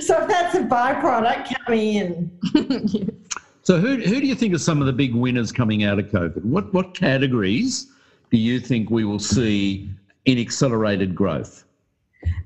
so 0.00 0.22
if 0.22 0.28
that's 0.28 0.54
a 0.54 0.62
byproduct 0.62 1.54
coming 1.64 1.94
in. 1.94 3.18
So 3.64 3.78
who, 3.78 3.96
who 3.96 4.20
do 4.20 4.26
you 4.26 4.34
think 4.34 4.54
are 4.54 4.58
some 4.58 4.80
of 4.80 4.86
the 4.86 4.92
big 4.92 5.14
winners 5.14 5.52
coming 5.52 5.84
out 5.84 6.00
of 6.00 6.06
COVID? 6.06 6.44
What, 6.44 6.74
what 6.74 6.94
categories 6.94 7.86
do 8.32 8.36
you 8.36 8.58
think 8.58 8.90
we 8.90 9.04
will 9.04 9.20
see 9.20 9.88
in 10.24 10.38
accelerated 10.38 11.14
growth? 11.14 11.64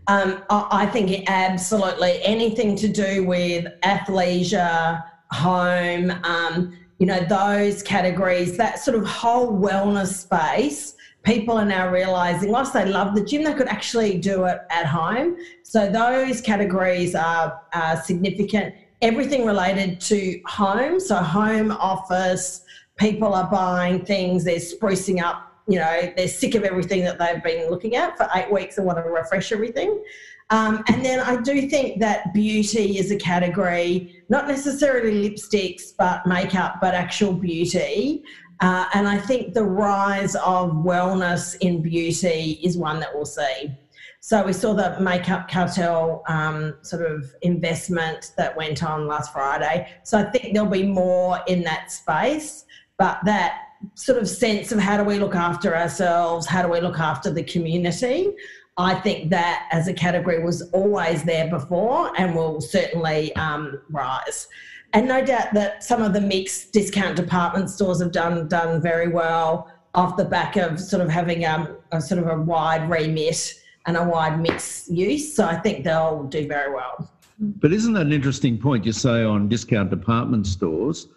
Um, 0.09 0.43
I 0.51 0.87
think 0.87 1.25
absolutely 1.29 2.23
anything 2.23 2.77
to 2.77 2.89
do 2.89 3.25
with 3.25 3.67
athleisure, 3.83 5.03
home, 5.31 6.11
um, 6.23 6.77
you 6.99 7.07
know, 7.07 7.25
those 7.25 7.83
categories, 7.83 8.57
that 8.57 8.79
sort 8.79 8.97
of 8.97 9.07
whole 9.07 9.53
wellness 9.53 10.15
space, 10.15 10.97
people 11.23 11.59
are 11.59 11.65
now 11.65 11.91
realizing 11.91 12.51
whilst 12.51 12.73
they 12.73 12.87
love 12.87 13.15
the 13.15 13.23
gym, 13.25 13.43
they 13.43 13.53
could 13.53 13.69
actually 13.69 14.19
do 14.19 14.45
it 14.45 14.61
at 14.71 14.87
home. 14.87 15.37
So 15.63 15.91
those 15.91 16.41
categories 16.41 17.15
are, 17.15 17.61
are 17.75 17.97
significant. 18.01 18.75
Everything 19.03 19.45
related 19.45 20.01
to 20.03 20.41
home, 20.47 21.01
so 21.01 21.17
home 21.17 21.73
office, 21.73 22.65
people 22.97 23.35
are 23.35 23.51
buying 23.51 24.05
things, 24.05 24.45
they're 24.45 24.57
sprucing 24.57 25.23
up, 25.23 25.53
you 25.69 25.79
know, 25.79 26.13
they're 26.17 26.29
sick 26.29 26.55
of 26.55 26.63
everything 26.63 27.05
that 27.05 27.19
they've 27.19 27.43
been 27.43 27.69
looking 27.69 27.97
at 27.97 28.17
for 28.17 28.29
eight 28.35 28.51
weeks 28.51 28.79
and 28.79 28.87
want 28.87 28.99
to 28.99 29.03
refresh 29.03 29.53
everything. 29.53 30.03
Um, 30.51 30.85
and 30.89 31.05
then 31.05 31.19
I 31.19 31.41
do 31.43 31.69
think 31.69 31.99
that 32.01 32.33
beauty 32.33 32.99
is 32.99 33.11
a 33.11 33.17
category, 33.17 34.23
not 34.29 34.47
necessarily 34.47 35.29
lipsticks, 35.29 35.93
but 35.99 36.25
makeup, 36.27 36.77
but 36.81 36.95
actual 36.95 37.33
beauty. 37.33 38.23
Uh, 38.61 38.87
and 38.95 39.09
I 39.09 39.19
think 39.19 39.55
the 39.55 39.65
rise 39.65 40.35
of 40.37 40.71
wellness 40.71 41.57
in 41.61 41.83
beauty 41.83 42.61
is 42.63 42.79
one 42.79 43.01
that 43.01 43.15
we'll 43.15 43.27
see. 43.27 43.77
So 44.21 44.45
we 44.45 44.53
saw 44.53 44.73
the 44.73 44.99
makeup 45.01 45.49
cartel 45.49 46.23
um, 46.29 46.77
sort 46.83 47.09
of 47.09 47.33
investment 47.43 48.33
that 48.37 48.57
went 48.57 48.83
on 48.83 49.07
last 49.07 49.33
Friday. 49.33 49.89
So 50.05 50.19
I 50.19 50.25
think 50.25 50.55
there'll 50.55 50.69
be 50.69 50.85
more 50.85 51.41
in 51.47 51.63
that 51.63 51.93
space, 51.93 52.65
but 52.99 53.21
that 53.25 53.63
sort 53.95 54.19
of 54.19 54.29
sense 54.29 54.73
of 54.73 54.79
how 54.79 54.97
do 54.97 55.05
we 55.05 55.19
look 55.19 55.35
after 55.35 55.77
ourselves, 55.77 56.47
how 56.47 56.63
do 56.63 56.69
we 56.69 56.81
look 56.81 56.99
after 56.99 57.31
the 57.31 57.43
community, 57.45 58.35
I 58.79 58.95
think 58.95 59.31
that 59.31 59.69
as 59.73 59.89
a 59.89 59.95
category 59.95 60.43
was 60.43 60.63
always 60.73 61.23
there 61.23 61.49
before 61.49 62.13
and 62.19 62.35
will 62.35 62.61
certainly 62.61 63.35
um, 63.37 63.81
rise. 63.91 64.49
And 64.93 65.09
no 65.09 65.25
doubt 65.25 65.55
that 65.55 65.83
some 65.83 66.03
of 66.03 66.13
the 66.13 66.21
mixed 66.21 66.73
discount 66.73 67.17
department 67.17 67.71
stores 67.71 68.01
have 68.01 68.13
done 68.13 68.49
done 68.49 68.81
very 68.81 69.09
well 69.09 69.71
off 69.95 70.17
the 70.17 70.25
back 70.25 70.57
of 70.57 70.79
sort 70.79 71.03
of 71.03 71.09
having 71.09 71.47
um, 71.47 71.77
a 71.91 72.01
sort 72.01 72.21
of 72.21 72.29
a 72.29 72.41
wide 72.41 72.89
remit 72.89 73.55
and 73.87 73.97
a 73.97 74.05
wide 74.05 74.41
mix 74.41 74.89
use. 74.91 75.35
So 75.35 75.47
I 75.47 75.57
think 75.57 75.85
they'll 75.85 76.25
do 76.25 76.47
very 76.47 76.73
well. 76.75 77.11
But 77.39 77.73
isn't 77.73 77.95
that 77.95 78.07
an 78.07 78.13
interesting 78.13 78.59
point 78.59 78.85
you 78.85 78.93
say 78.93 79.25
on 79.25 79.49
discount 79.49 79.91
department 79.91 80.47
stores? 80.47 81.09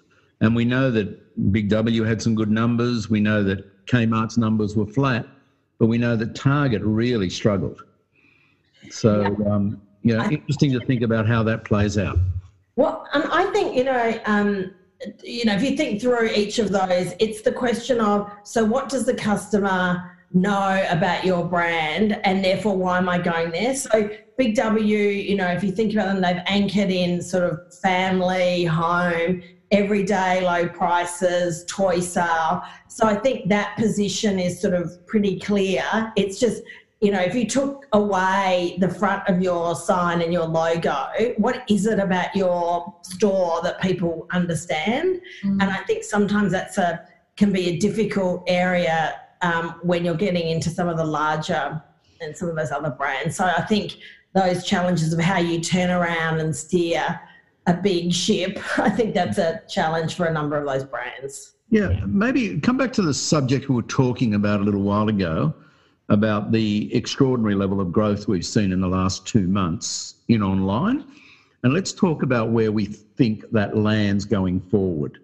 And 0.42 0.56
we 0.56 0.64
know 0.64 0.90
that 0.92 1.52
Big 1.52 1.70
W 1.70 2.04
had 2.04 2.22
some 2.22 2.36
good 2.36 2.52
numbers. 2.52 3.10
We 3.10 3.20
know 3.20 3.44
that 3.44 3.86
Kmart's 3.88 4.38
numbers 4.38 4.76
were 4.76 4.88
flat 4.88 5.26
but 5.80 5.88
we 5.88 5.98
know 5.98 6.16
that 6.16 6.36
Target 6.36 6.82
really 6.84 7.30
struggled. 7.30 7.82
So, 8.92 9.22
yeah. 9.22 9.52
um, 9.52 9.82
you 10.04 10.16
know, 10.16 10.24
interesting 10.30 10.72
to 10.74 10.86
think 10.86 11.02
about 11.02 11.28
how 11.28 11.42
that 11.44 11.64
plays 11.64 11.98
out. 11.98 12.20
Well, 12.76 13.08
um, 13.14 13.24
I 13.32 13.46
think 13.48 13.76
you 13.76 13.84
know, 13.84 14.20
um, 14.26 14.74
you 15.24 15.46
know, 15.46 15.56
if 15.56 15.64
you 15.64 15.76
think 15.76 16.02
through 16.02 16.30
each 16.30 16.60
of 16.60 16.70
those, 16.70 17.14
it's 17.20 17.42
the 17.42 17.52
question 17.52 18.00
of 18.00 18.32
so 18.44 18.64
what 18.64 18.90
does 18.90 19.06
the 19.06 19.14
customer 19.14 20.18
know 20.32 20.86
about 20.90 21.26
your 21.26 21.44
brand, 21.46 22.20
and 22.24 22.44
therefore 22.44 22.78
why 22.78 22.98
am 22.98 23.10
I 23.10 23.18
going 23.18 23.52
there? 23.52 23.76
So, 23.76 24.10
Big 24.38 24.56
W, 24.56 24.98
you 24.98 25.36
know, 25.36 25.48
if 25.48 25.64
you 25.64 25.72
think 25.72 25.94
about 25.94 26.14
them, 26.14 26.22
they've 26.22 26.44
anchored 26.46 26.92
in 26.92 27.22
sort 27.22 27.44
of 27.44 27.74
family, 27.82 28.64
home, 28.64 29.42
everyday 29.72 30.42
low 30.42 30.68
prices, 30.68 31.66
toy 31.68 32.00
sale. 32.00 32.64
So 32.88 33.06
I 33.06 33.16
think 33.16 33.50
that 33.50 33.78
position 33.78 34.40
is 34.40 34.62
sort 34.62 34.74
of 34.74 35.06
pretty 35.08 35.40
clear. 35.40 35.84
It's 36.16 36.40
just, 36.40 36.64
you 37.02 37.12
know, 37.12 37.22
if 37.22 37.36
you 37.36 37.46
took 37.46 37.86
away 37.94 38.78
the 38.80 38.90
front 38.90 39.28
of 39.30 39.42
your 39.42 39.76
sign 39.76 40.22
and 40.22 40.34
your 40.34 40.46
logo, 40.46 41.08
what 41.38 41.64
is 41.70 41.86
it 41.86 42.00
about 42.00 42.36
your 42.36 42.94
store 43.04 43.62
that 43.64 43.80
people 43.82 44.28
understand? 44.32 45.22
Mm. 45.44 45.62
And 45.62 45.64
I 45.64 45.78
think 45.84 46.04
sometimes 46.04 46.52
that's 46.52 46.78
a 46.78 47.08
can 47.38 47.54
be 47.54 47.70
a 47.70 47.78
difficult 47.78 48.44
area 48.48 49.22
um, 49.42 49.80
when 49.82 50.04
you're 50.04 50.14
getting 50.16 50.50
into 50.50 50.70
some 50.70 50.90
of 50.90 50.98
the 50.98 51.06
larger 51.06 51.82
and 52.20 52.36
some 52.36 52.50
of 52.50 52.56
those 52.58 52.72
other 52.72 52.90
brands. 52.90 53.38
So 53.38 53.46
I 53.46 53.62
think 53.62 53.94
those 54.34 54.66
challenges 54.66 55.14
of 55.14 55.20
how 55.22 55.40
you 55.40 55.62
turn 55.62 55.90
around 55.90 56.40
and 56.40 56.54
steer 56.54 57.20
a 57.68 57.74
big 57.74 58.14
ship. 58.14 58.60
I 58.78 58.90
think 58.90 59.14
that's 59.14 59.38
a 59.38 59.62
challenge 59.70 60.16
for 60.16 60.26
a 60.26 60.34
number 60.34 60.58
of 60.58 60.66
those 60.66 60.84
brands. 60.84 61.54
Yeah, 61.70 62.04
maybe 62.06 62.60
come 62.60 62.78
back 62.78 62.92
to 62.94 63.02
the 63.02 63.14
subject 63.14 63.70
we 63.70 63.76
were 63.76 63.84
talking 63.84 64.34
about 64.34 64.60
a 64.60 64.64
little 64.64 64.82
while 64.82 65.08
ago 65.08 65.54
about 66.10 66.52
the 66.52 66.94
extraordinary 66.94 67.54
level 67.54 67.80
of 67.80 67.92
growth 67.92 68.28
we've 68.28 68.46
seen 68.46 68.72
in 68.72 68.82
the 68.82 68.88
last 68.88 69.28
two 69.28 69.48
months 69.48 70.16
in 70.28 70.42
online. 70.42 71.06
And 71.64 71.74
let's 71.74 71.94
talk 71.94 72.24
about 72.24 72.50
where 72.50 72.72
we 72.72 72.86
think 72.86 73.50
that 73.52 73.78
lands 73.78 74.26
going 74.26 74.60
forward. 74.60 75.20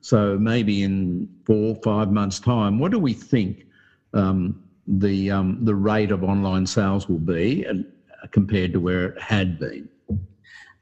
So 0.00 0.38
maybe 0.38 0.82
in 0.82 1.28
four, 1.44 1.76
five 1.76 2.10
months' 2.10 2.40
time, 2.40 2.78
what 2.78 2.90
do 2.90 2.98
we 2.98 3.12
think 3.12 3.66
um, 4.14 4.62
the 4.86 5.30
um, 5.30 5.64
the 5.64 5.74
rate 5.74 6.10
of 6.10 6.24
online 6.24 6.66
sales 6.66 7.08
will 7.08 7.18
be 7.18 7.66
uh, 7.66 7.74
compared 8.30 8.72
to 8.72 8.80
where 8.80 9.06
it 9.06 9.20
had 9.20 9.58
been? 9.58 9.88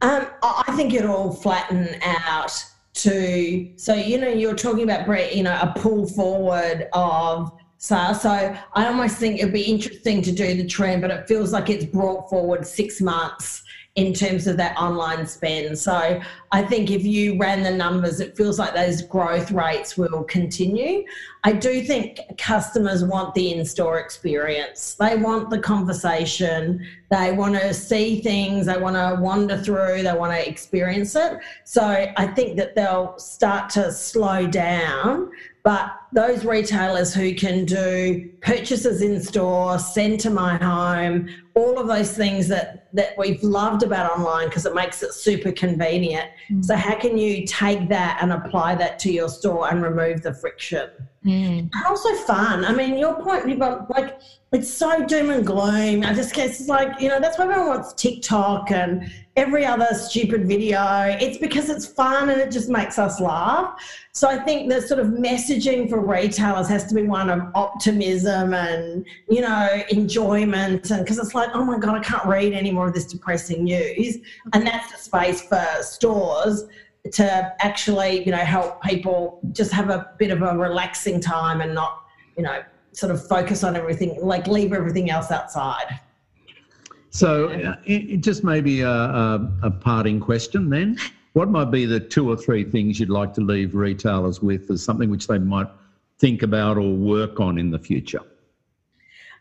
Um, 0.02 0.26
I 0.42 0.72
think 0.76 0.94
it'll 0.94 1.32
flatten 1.32 1.96
out 2.02 2.64
to 2.92 3.70
so 3.76 3.94
you 3.94 4.18
know 4.18 4.28
you're 4.28 4.54
talking 4.54 4.82
about 4.82 5.06
you 5.34 5.42
know 5.42 5.56
a 5.60 5.72
pull 5.76 6.06
forward 6.08 6.88
of 6.92 7.52
sales. 7.80 8.20
So 8.20 8.30
I 8.30 8.86
almost 8.86 9.16
think 9.16 9.40
it'd 9.40 9.54
be 9.54 9.62
interesting 9.62 10.20
to 10.22 10.32
do 10.32 10.54
the 10.54 10.66
trend, 10.66 11.00
but 11.00 11.10
it 11.10 11.26
feels 11.26 11.50
like 11.50 11.70
it's 11.70 11.86
brought 11.86 12.28
forward 12.28 12.66
six 12.66 13.00
months 13.00 13.62
in 13.96 14.12
terms 14.12 14.46
of 14.46 14.56
that 14.56 14.76
online 14.76 15.26
spend. 15.26 15.76
So 15.76 16.20
I 16.52 16.62
think 16.62 16.90
if 16.90 17.04
you 17.04 17.38
ran 17.38 17.62
the 17.62 17.72
numbers, 17.72 18.20
it 18.20 18.36
feels 18.36 18.58
like 18.58 18.74
those 18.74 19.02
growth 19.02 19.50
rates 19.50 19.96
will 19.96 20.22
continue. 20.24 21.04
I 21.42 21.52
do 21.52 21.82
think 21.82 22.20
customers 22.38 23.02
want 23.02 23.34
the 23.34 23.52
in 23.52 23.64
store 23.64 23.98
experience, 23.98 24.94
they 24.94 25.16
want 25.16 25.50
the 25.50 25.58
conversation, 25.58 26.86
they 27.10 27.32
want 27.32 27.54
to 27.54 27.74
see 27.74 28.20
things, 28.20 28.66
they 28.66 28.78
want 28.78 28.94
to 28.94 29.20
wander 29.20 29.56
through, 29.56 30.02
they 30.02 30.12
want 30.12 30.32
to 30.32 30.48
experience 30.48 31.16
it. 31.16 31.38
So 31.64 31.82
I 32.16 32.26
think 32.28 32.58
that 32.58 32.76
they'll 32.76 33.18
start 33.18 33.70
to 33.70 33.90
slow 33.90 34.46
down 34.46 35.32
But 35.62 35.92
those 36.12 36.44
retailers 36.44 37.14
who 37.14 37.34
can 37.34 37.64
do 37.64 38.30
purchases 38.40 39.02
in 39.02 39.20
store, 39.22 39.78
send 39.78 40.20
to 40.20 40.30
my 40.30 40.56
home, 40.56 41.28
all 41.54 41.78
of 41.78 41.86
those 41.86 42.12
things 42.16 42.48
that, 42.48 42.88
that 42.94 43.16
we've 43.16 43.42
loved 43.42 43.82
about 43.82 44.10
online 44.10 44.48
because 44.48 44.66
it 44.66 44.74
makes 44.74 45.02
it 45.02 45.12
super 45.12 45.52
convenient. 45.52 46.28
Mm. 46.50 46.64
So, 46.64 46.74
how 46.74 46.96
can 46.96 47.16
you 47.16 47.46
take 47.46 47.88
that 47.88 48.18
and 48.20 48.32
apply 48.32 48.74
that 48.76 48.98
to 49.00 49.12
your 49.12 49.28
store 49.28 49.70
and 49.70 49.82
remove 49.82 50.22
the 50.22 50.34
friction? 50.34 50.90
Mm. 51.24 51.70
And 51.72 51.86
also 51.86 52.14
fun. 52.24 52.64
I 52.64 52.72
mean, 52.72 52.96
your 52.96 53.14
point, 53.22 53.58
got 53.58 53.90
like, 53.90 54.20
it's 54.52 54.72
so 54.72 55.04
doom 55.04 55.30
and 55.30 55.46
gloom. 55.46 56.02
I 56.02 56.14
just 56.14 56.34
guess 56.34 56.60
it's 56.60 56.68
like, 56.68 57.00
you 57.00 57.08
know, 57.08 57.20
that's 57.20 57.38
why 57.38 57.44
everyone 57.44 57.68
wants 57.68 57.92
TikTok 57.92 58.70
and 58.70 59.10
every 59.36 59.64
other 59.64 59.86
stupid 59.92 60.48
video. 60.48 60.80
It's 61.20 61.38
because 61.38 61.68
it's 61.68 61.86
fun 61.86 62.30
and 62.30 62.40
it 62.40 62.50
just 62.50 62.68
makes 62.68 62.98
us 62.98 63.20
laugh. 63.20 63.78
So 64.12 64.28
I 64.28 64.38
think 64.38 64.70
the 64.70 64.80
sort 64.80 64.98
of 64.98 65.08
messaging 65.08 65.88
for 65.88 65.99
retailers 66.00 66.68
has 66.68 66.84
to 66.86 66.94
be 66.94 67.04
one 67.04 67.30
of 67.30 67.40
optimism 67.54 68.54
and, 68.54 69.06
you 69.28 69.40
know, 69.40 69.82
enjoyment. 69.90 70.90
And 70.90 71.04
because 71.04 71.18
it's 71.18 71.34
like, 71.34 71.50
oh 71.54 71.64
my 71.64 71.78
God, 71.78 71.96
I 71.96 72.00
can't 72.00 72.26
read 72.26 72.52
any 72.52 72.70
more 72.70 72.88
of 72.88 72.94
this 72.94 73.06
depressing 73.06 73.64
news. 73.64 74.18
And 74.52 74.66
that's 74.66 74.92
the 74.92 74.98
space 74.98 75.42
for 75.42 75.64
stores 75.80 76.64
to 77.12 77.54
actually, 77.64 78.24
you 78.24 78.30
know, 78.30 78.38
help 78.38 78.82
people 78.82 79.40
just 79.52 79.72
have 79.72 79.90
a 79.90 80.10
bit 80.18 80.30
of 80.30 80.42
a 80.42 80.56
relaxing 80.56 81.20
time 81.20 81.60
and 81.60 81.74
not, 81.74 82.04
you 82.36 82.42
know, 82.42 82.62
sort 82.92 83.12
of 83.12 83.26
focus 83.26 83.64
on 83.64 83.76
everything, 83.76 84.18
like 84.20 84.46
leave 84.46 84.72
everything 84.72 85.10
else 85.10 85.30
outside. 85.30 86.00
So, 87.10 87.48
uh, 87.48 87.76
it, 87.84 88.18
just 88.18 88.44
maybe 88.44 88.82
a, 88.82 88.90
a, 88.90 89.52
a, 89.62 89.70
parting 89.70 90.20
question 90.20 90.70
then. 90.70 90.96
What 91.32 91.48
might 91.48 91.70
be 91.70 91.84
the 91.84 91.98
two 91.98 92.30
or 92.30 92.36
three 92.36 92.64
things 92.64 93.00
you'd 93.00 93.10
like 93.10 93.34
to 93.34 93.40
leave 93.40 93.74
retailers 93.74 94.40
with 94.40 94.70
as 94.70 94.82
something 94.82 95.10
which 95.10 95.26
they 95.26 95.38
might 95.38 95.68
think 96.20 96.42
about 96.42 96.76
or 96.76 96.94
work 96.94 97.40
on 97.40 97.58
in 97.58 97.70
the 97.70 97.78
future? 97.78 98.22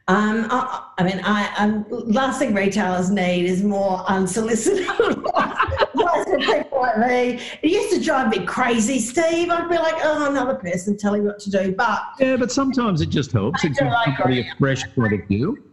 Um, 0.08 0.48
I, 0.50 0.88
I, 0.98 1.04
mean, 1.04 1.22
I, 1.24 1.54
um, 1.60 1.86
last 1.90 2.40
thing 2.40 2.56
retailers 2.56 3.12
need 3.12 3.46
is 3.46 3.62
more 3.62 4.04
unsolicited 4.08 4.90
advice 4.90 6.24
from 6.24 6.40
people 6.40 6.80
like 6.80 6.98
me. 6.98 7.40
It 7.62 7.70
used 7.70 7.94
to 7.94 8.04
drive 8.04 8.30
me 8.30 8.44
crazy, 8.44 8.98
Steve. 8.98 9.52
I'd 9.52 9.70
be 9.70 9.78
like, 9.78 9.94
oh, 10.02 10.28
another 10.28 10.56
person 10.56 10.98
telling 10.98 11.22
me 11.22 11.28
what 11.28 11.40
to 11.42 11.52
do. 11.52 11.76
But 11.76 12.02
yeah, 12.20 12.38
but 12.38 12.52
sometimes 12.52 13.02
it 13.02 13.10
just 13.10 13.32
helps. 13.32 13.64
It 13.64 13.76
gives 13.76 13.92
somebody 14.04 14.40
a 14.40 14.56
fresh 14.58 14.84
point 14.96 15.14
of 15.14 15.28
view. 15.28 15.64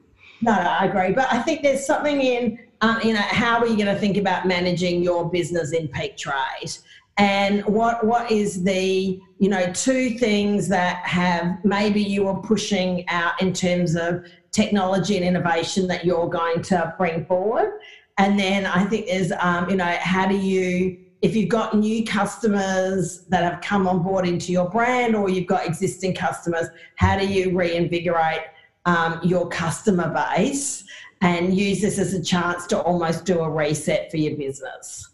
No, 0.43 0.55
no, 0.55 0.61
I 0.61 0.85
agree. 0.85 1.15
But 1.15 1.33
I 1.33 1.41
think 1.41 1.63
there's 1.63 1.87
something 1.87 2.21
in, 2.21 2.59
um, 2.83 3.01
you 3.03 3.15
know, 3.15 3.21
how 3.21 3.59
are 3.59 3.67
you 3.67 3.77
going 3.77 3.87
to 3.87 3.99
think 3.99 4.19
about 4.19 4.47
managing 4.47 5.03
your 5.03 5.31
business 5.31 5.73
in 5.73 5.89
peak 5.89 6.19
trade? 6.19 6.77
And 7.19 7.65
what 7.65 8.05
what 8.05 8.31
is 8.31 8.63
the, 8.63 9.21
you 9.39 9.49
know, 9.49 9.73
two 9.73 10.11
things 10.19 10.69
that 10.69 10.99
have 11.07 11.65
maybe 11.65 12.03
you 12.03 12.29
are 12.29 12.41
pushing 12.43 13.09
out 13.09 13.41
in 13.41 13.53
terms 13.53 13.97
of 13.97 14.27
technology 14.53 15.17
and 15.17 15.25
innovation 15.25 15.87
that 15.89 16.05
you're 16.05 16.29
going 16.29 16.63
to 16.63 16.95
bring 16.99 17.25
forward? 17.25 17.81
And 18.19 18.39
then 18.39 18.67
I 18.67 18.85
think 18.85 19.07
there's, 19.07 19.33
um, 19.41 19.69
you 19.71 19.77
know, 19.77 19.97
how 20.01 20.27
do 20.27 20.37
you 20.37 20.99
if 21.23 21.35
you've 21.35 21.49
got 21.49 21.75
new 21.75 22.05
customers 22.05 23.25
that 23.29 23.43
have 23.43 23.63
come 23.63 23.89
on 23.89 24.03
board 24.03 24.29
into 24.29 24.53
your 24.53 24.69
brand 24.69 25.17
or 25.17 25.31
you've 25.31 25.47
got 25.47 25.67
existing 25.67 26.15
customers, 26.15 26.67
how 26.97 27.19
do 27.19 27.27
you 27.27 27.57
reinvigorate 27.57 28.43
um, 28.87 29.21
your 29.23 29.49
customer 29.49 30.13
base 30.13 30.85
and 31.21 31.57
use 31.57 31.81
this 31.81 31.99
as 31.99 32.15
a 32.15 32.23
chance 32.23 32.67
to 32.69 32.81
almost 32.81 33.25
do 33.25 33.41
a 33.41 33.51
reset 33.51 34.11
for 34.11 34.17
your 34.17 34.37
business. 34.37 35.09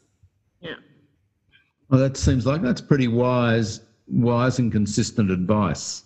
Yeah. 0.60 0.74
Well, 1.92 2.00
that 2.00 2.16
seems 2.16 2.46
like 2.46 2.62
that's 2.62 2.80
pretty 2.80 3.06
wise, 3.06 3.82
wise 4.08 4.58
and 4.58 4.72
consistent 4.72 5.30
advice. 5.30 6.04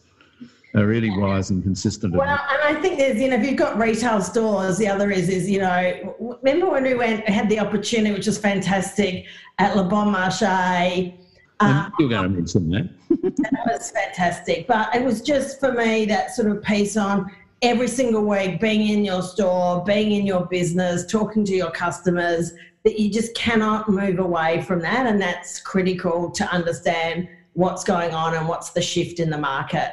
A 0.74 0.84
really 0.84 1.16
wise 1.16 1.50
and 1.50 1.62
consistent. 1.62 2.12
Advice. 2.12 2.26
Well, 2.26 2.46
and 2.50 2.76
I 2.76 2.82
think 2.82 2.98
there's, 2.98 3.20
you 3.20 3.28
know, 3.28 3.36
if 3.36 3.46
you've 3.46 3.56
got 3.56 3.78
retail 3.78 4.20
stores, 4.20 4.78
the 4.78 4.88
other 4.88 5.12
is, 5.12 5.28
is 5.28 5.48
you 5.48 5.60
know, 5.60 6.36
remember 6.42 6.68
when 6.68 6.82
we 6.82 6.94
went 6.94 7.26
had 7.28 7.48
the 7.48 7.60
opportunity, 7.60 8.12
which 8.12 8.26
was 8.26 8.36
fantastic, 8.36 9.26
at 9.58 9.76
Le 9.76 9.84
Bon 9.84 10.12
Marché. 10.12 11.16
Um, 11.60 11.92
you're 12.00 12.08
going 12.08 12.24
to 12.24 12.28
mention 12.30 12.68
that. 12.70 12.90
that 13.22 13.62
was 13.64 13.92
fantastic, 13.92 14.66
but 14.66 14.92
it 14.92 15.04
was 15.04 15.22
just 15.22 15.60
for 15.60 15.70
me 15.70 16.04
that 16.06 16.34
sort 16.34 16.50
of 16.50 16.64
piece 16.64 16.96
on 16.96 17.30
every 17.62 17.88
single 17.88 18.24
week 18.24 18.60
being 18.60 18.88
in 18.88 19.04
your 19.04 19.22
store, 19.22 19.84
being 19.84 20.10
in 20.10 20.26
your 20.26 20.46
business, 20.46 21.06
talking 21.06 21.44
to 21.44 21.54
your 21.54 21.70
customers, 21.70 22.52
that 22.86 23.00
you 23.00 23.10
just 23.10 23.34
cannot 23.34 23.88
move 23.88 24.20
away 24.20 24.62
from 24.62 24.78
that. 24.80 25.06
And 25.06 25.20
that's 25.20 25.58
critical 25.58 26.30
to 26.30 26.44
understand 26.52 27.28
what's 27.54 27.82
going 27.82 28.14
on 28.14 28.34
and 28.34 28.46
what's 28.46 28.70
the 28.70 28.80
shift 28.80 29.18
in 29.18 29.28
the 29.28 29.36
market. 29.36 29.90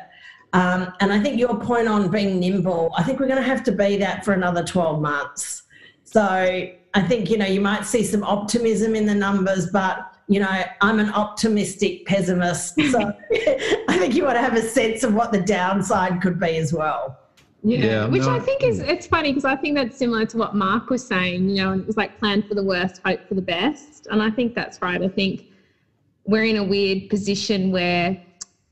Um, 0.54 0.94
and 1.00 1.12
I 1.12 1.20
think 1.20 1.40
your 1.40 1.60
point 1.60 1.88
on 1.88 2.12
being 2.12 2.40
nimble, 2.40 2.94
I 2.96 3.02
think 3.02 3.20
we're 3.20 3.28
going 3.28 3.42
to 3.42 3.50
have 3.50 3.64
to 3.64 3.72
be 3.72 3.98
that 3.98 4.24
for 4.24 4.34
another 4.34 4.64
12 4.64 5.02
months. 5.02 5.64
So 6.04 6.22
I 6.22 7.02
think, 7.08 7.32
you 7.32 7.38
know, 7.40 7.48
you 7.48 7.62
might 7.62 7.84
see 7.88 8.04
some 8.04 8.24
optimism 8.24 8.96
in 8.96 9.08
the 9.08 9.16
numbers, 9.16 9.72
but 9.72 10.12
you 10.28 10.40
know, 10.40 10.64
I'm 10.82 11.00
an 11.00 11.10
optimistic 11.10 12.06
pessimist. 12.06 12.76
So 12.92 13.00
I 13.90 13.98
think 13.98 14.14
you 14.14 14.24
want 14.24 14.36
to 14.36 14.42
have 14.42 14.56
a 14.56 14.62
sense 14.62 15.04
of 15.04 15.16
what 15.16 15.32
the 15.32 15.42
downside 15.42 16.22
could 16.22 16.40
be 16.40 16.58
as 16.58 16.72
well. 16.72 17.23
Yeah, 17.64 17.86
yeah 17.86 18.06
which 18.06 18.24
no, 18.24 18.36
I 18.36 18.40
think 18.40 18.62
is 18.62 18.80
it's 18.80 19.08
funny 19.08 19.32
because 19.32 19.46
I 19.46 19.56
think 19.56 19.76
that's 19.76 19.98
similar 19.98 20.26
to 20.28 20.38
what 20.38 20.54
Mark 20.54 20.90
was 20.90 21.06
saying. 21.06 21.50
You 21.50 21.56
know, 21.56 21.72
and 21.72 21.82
it 21.82 21.88
was 21.88 21.98
like 21.98 22.18
plan 22.20 22.44
for 22.44 22.56
the 22.56 22.64
worst, 22.64 23.00
hope 23.06 23.26
for 23.28 23.36
the 23.36 23.42
best, 23.42 24.08
and 24.12 24.22
I 24.22 24.30
think 24.30 24.54
that's 24.54 24.82
right. 24.82 25.02
I 25.02 25.08
think 25.08 25.46
we're 26.26 26.44
in 26.44 26.58
a 26.58 26.64
weird 26.64 27.10
position 27.10 27.72
where 27.72 28.18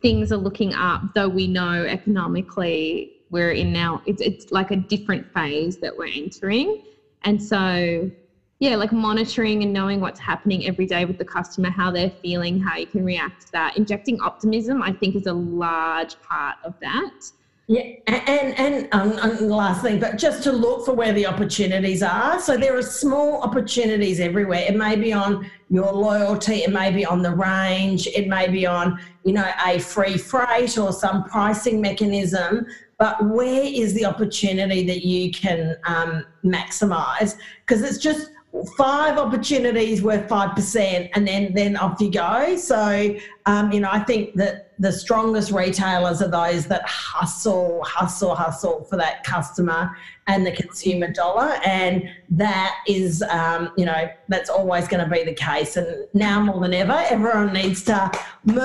things 0.01 0.31
are 0.31 0.37
looking 0.37 0.73
up, 0.73 1.01
though 1.15 1.29
we 1.29 1.47
know 1.47 1.85
economically 1.85 3.13
we're 3.29 3.51
in 3.51 3.71
now. 3.71 4.01
It's 4.05 4.21
it's 4.21 4.51
like 4.51 4.71
a 4.71 4.75
different 4.75 5.31
phase 5.33 5.77
that 5.77 5.95
we're 5.97 6.11
entering, 6.13 6.81
and 7.23 7.41
so 7.41 8.11
yeah, 8.59 8.75
like 8.75 8.91
monitoring 8.91 9.63
and 9.63 9.73
knowing 9.73 10.01
what's 10.01 10.19
happening 10.19 10.67
every 10.67 10.85
day 10.85 11.05
with 11.05 11.17
the 11.17 11.25
customer, 11.25 11.71
how 11.71 11.89
they're 11.89 12.11
feeling, 12.21 12.59
how 12.59 12.77
you 12.77 12.85
can 12.85 13.03
react 13.03 13.47
to 13.47 13.51
that. 13.53 13.75
Injecting 13.75 14.21
optimism, 14.21 14.83
I 14.83 14.91
think, 14.91 15.15
is 15.15 15.25
a 15.25 15.33
large 15.33 16.21
part 16.21 16.57
of 16.63 16.75
that. 16.81 17.31
Yeah, 17.71 17.83
and 18.07 18.53
and, 18.59 18.89
um, 18.91 19.13
and 19.19 19.49
last 19.49 19.81
thing, 19.81 19.97
but 19.97 20.17
just 20.17 20.43
to 20.43 20.51
look 20.51 20.85
for 20.85 20.93
where 20.93 21.13
the 21.13 21.25
opportunities 21.25 22.03
are. 22.03 22.37
So 22.37 22.57
there 22.57 22.77
are 22.77 22.81
small 22.81 23.41
opportunities 23.43 24.19
everywhere. 24.19 24.65
It 24.67 24.75
may 24.75 24.97
be 24.97 25.13
on 25.13 25.49
your 25.69 25.89
loyalty, 25.93 26.63
it 26.63 26.71
may 26.71 26.91
be 26.91 27.05
on 27.05 27.21
the 27.21 27.33
range, 27.33 28.07
it 28.07 28.27
may 28.27 28.49
be 28.49 28.65
on 28.65 28.99
you 29.23 29.31
know 29.31 29.49
a 29.65 29.79
free 29.79 30.17
freight 30.17 30.77
or 30.77 30.91
some 30.91 31.23
pricing 31.23 31.79
mechanism. 31.79 32.65
But 32.97 33.25
where 33.29 33.63
is 33.63 33.93
the 33.93 34.03
opportunity 34.03 34.85
that 34.87 35.05
you 35.05 35.31
can 35.31 35.77
um, 35.85 36.25
maximise? 36.43 37.37
Because 37.65 37.83
it's 37.83 37.99
just 37.99 38.31
five 38.77 39.17
opportunities 39.17 40.01
worth 40.01 40.27
five 40.27 40.55
percent, 40.55 41.09
and 41.15 41.27
then 41.27 41.53
then 41.53 41.77
off 41.77 41.99
you 42.01 42.11
go. 42.11 42.55
So 42.57 43.15
um, 43.45 43.71
you 43.71 43.79
know, 43.79 43.89
I 43.91 43.99
think 43.99 44.35
that 44.35 44.73
the 44.79 44.91
strongest 44.91 45.51
retailers 45.51 46.21
are 46.21 46.27
those 46.27 46.65
that 46.67 46.83
hustle, 46.83 47.83
hustle, 47.83 48.35
hustle 48.35 48.83
for 48.85 48.97
that 48.97 49.23
customer 49.23 49.95
and 50.27 50.45
the 50.45 50.51
consumer 50.51 51.11
dollar, 51.11 51.59
and 51.65 52.09
that 52.29 52.75
is 52.87 53.23
um, 53.23 53.71
you 53.77 53.85
know 53.85 54.09
that's 54.27 54.49
always 54.49 54.87
going 54.87 55.03
to 55.03 55.09
be 55.09 55.23
the 55.23 55.33
case. 55.33 55.77
And 55.77 56.07
now 56.13 56.41
more 56.41 56.59
than 56.59 56.73
ever, 56.73 57.03
everyone 57.09 57.53
needs 57.53 57.83
to 57.83 58.11
move 58.45 58.59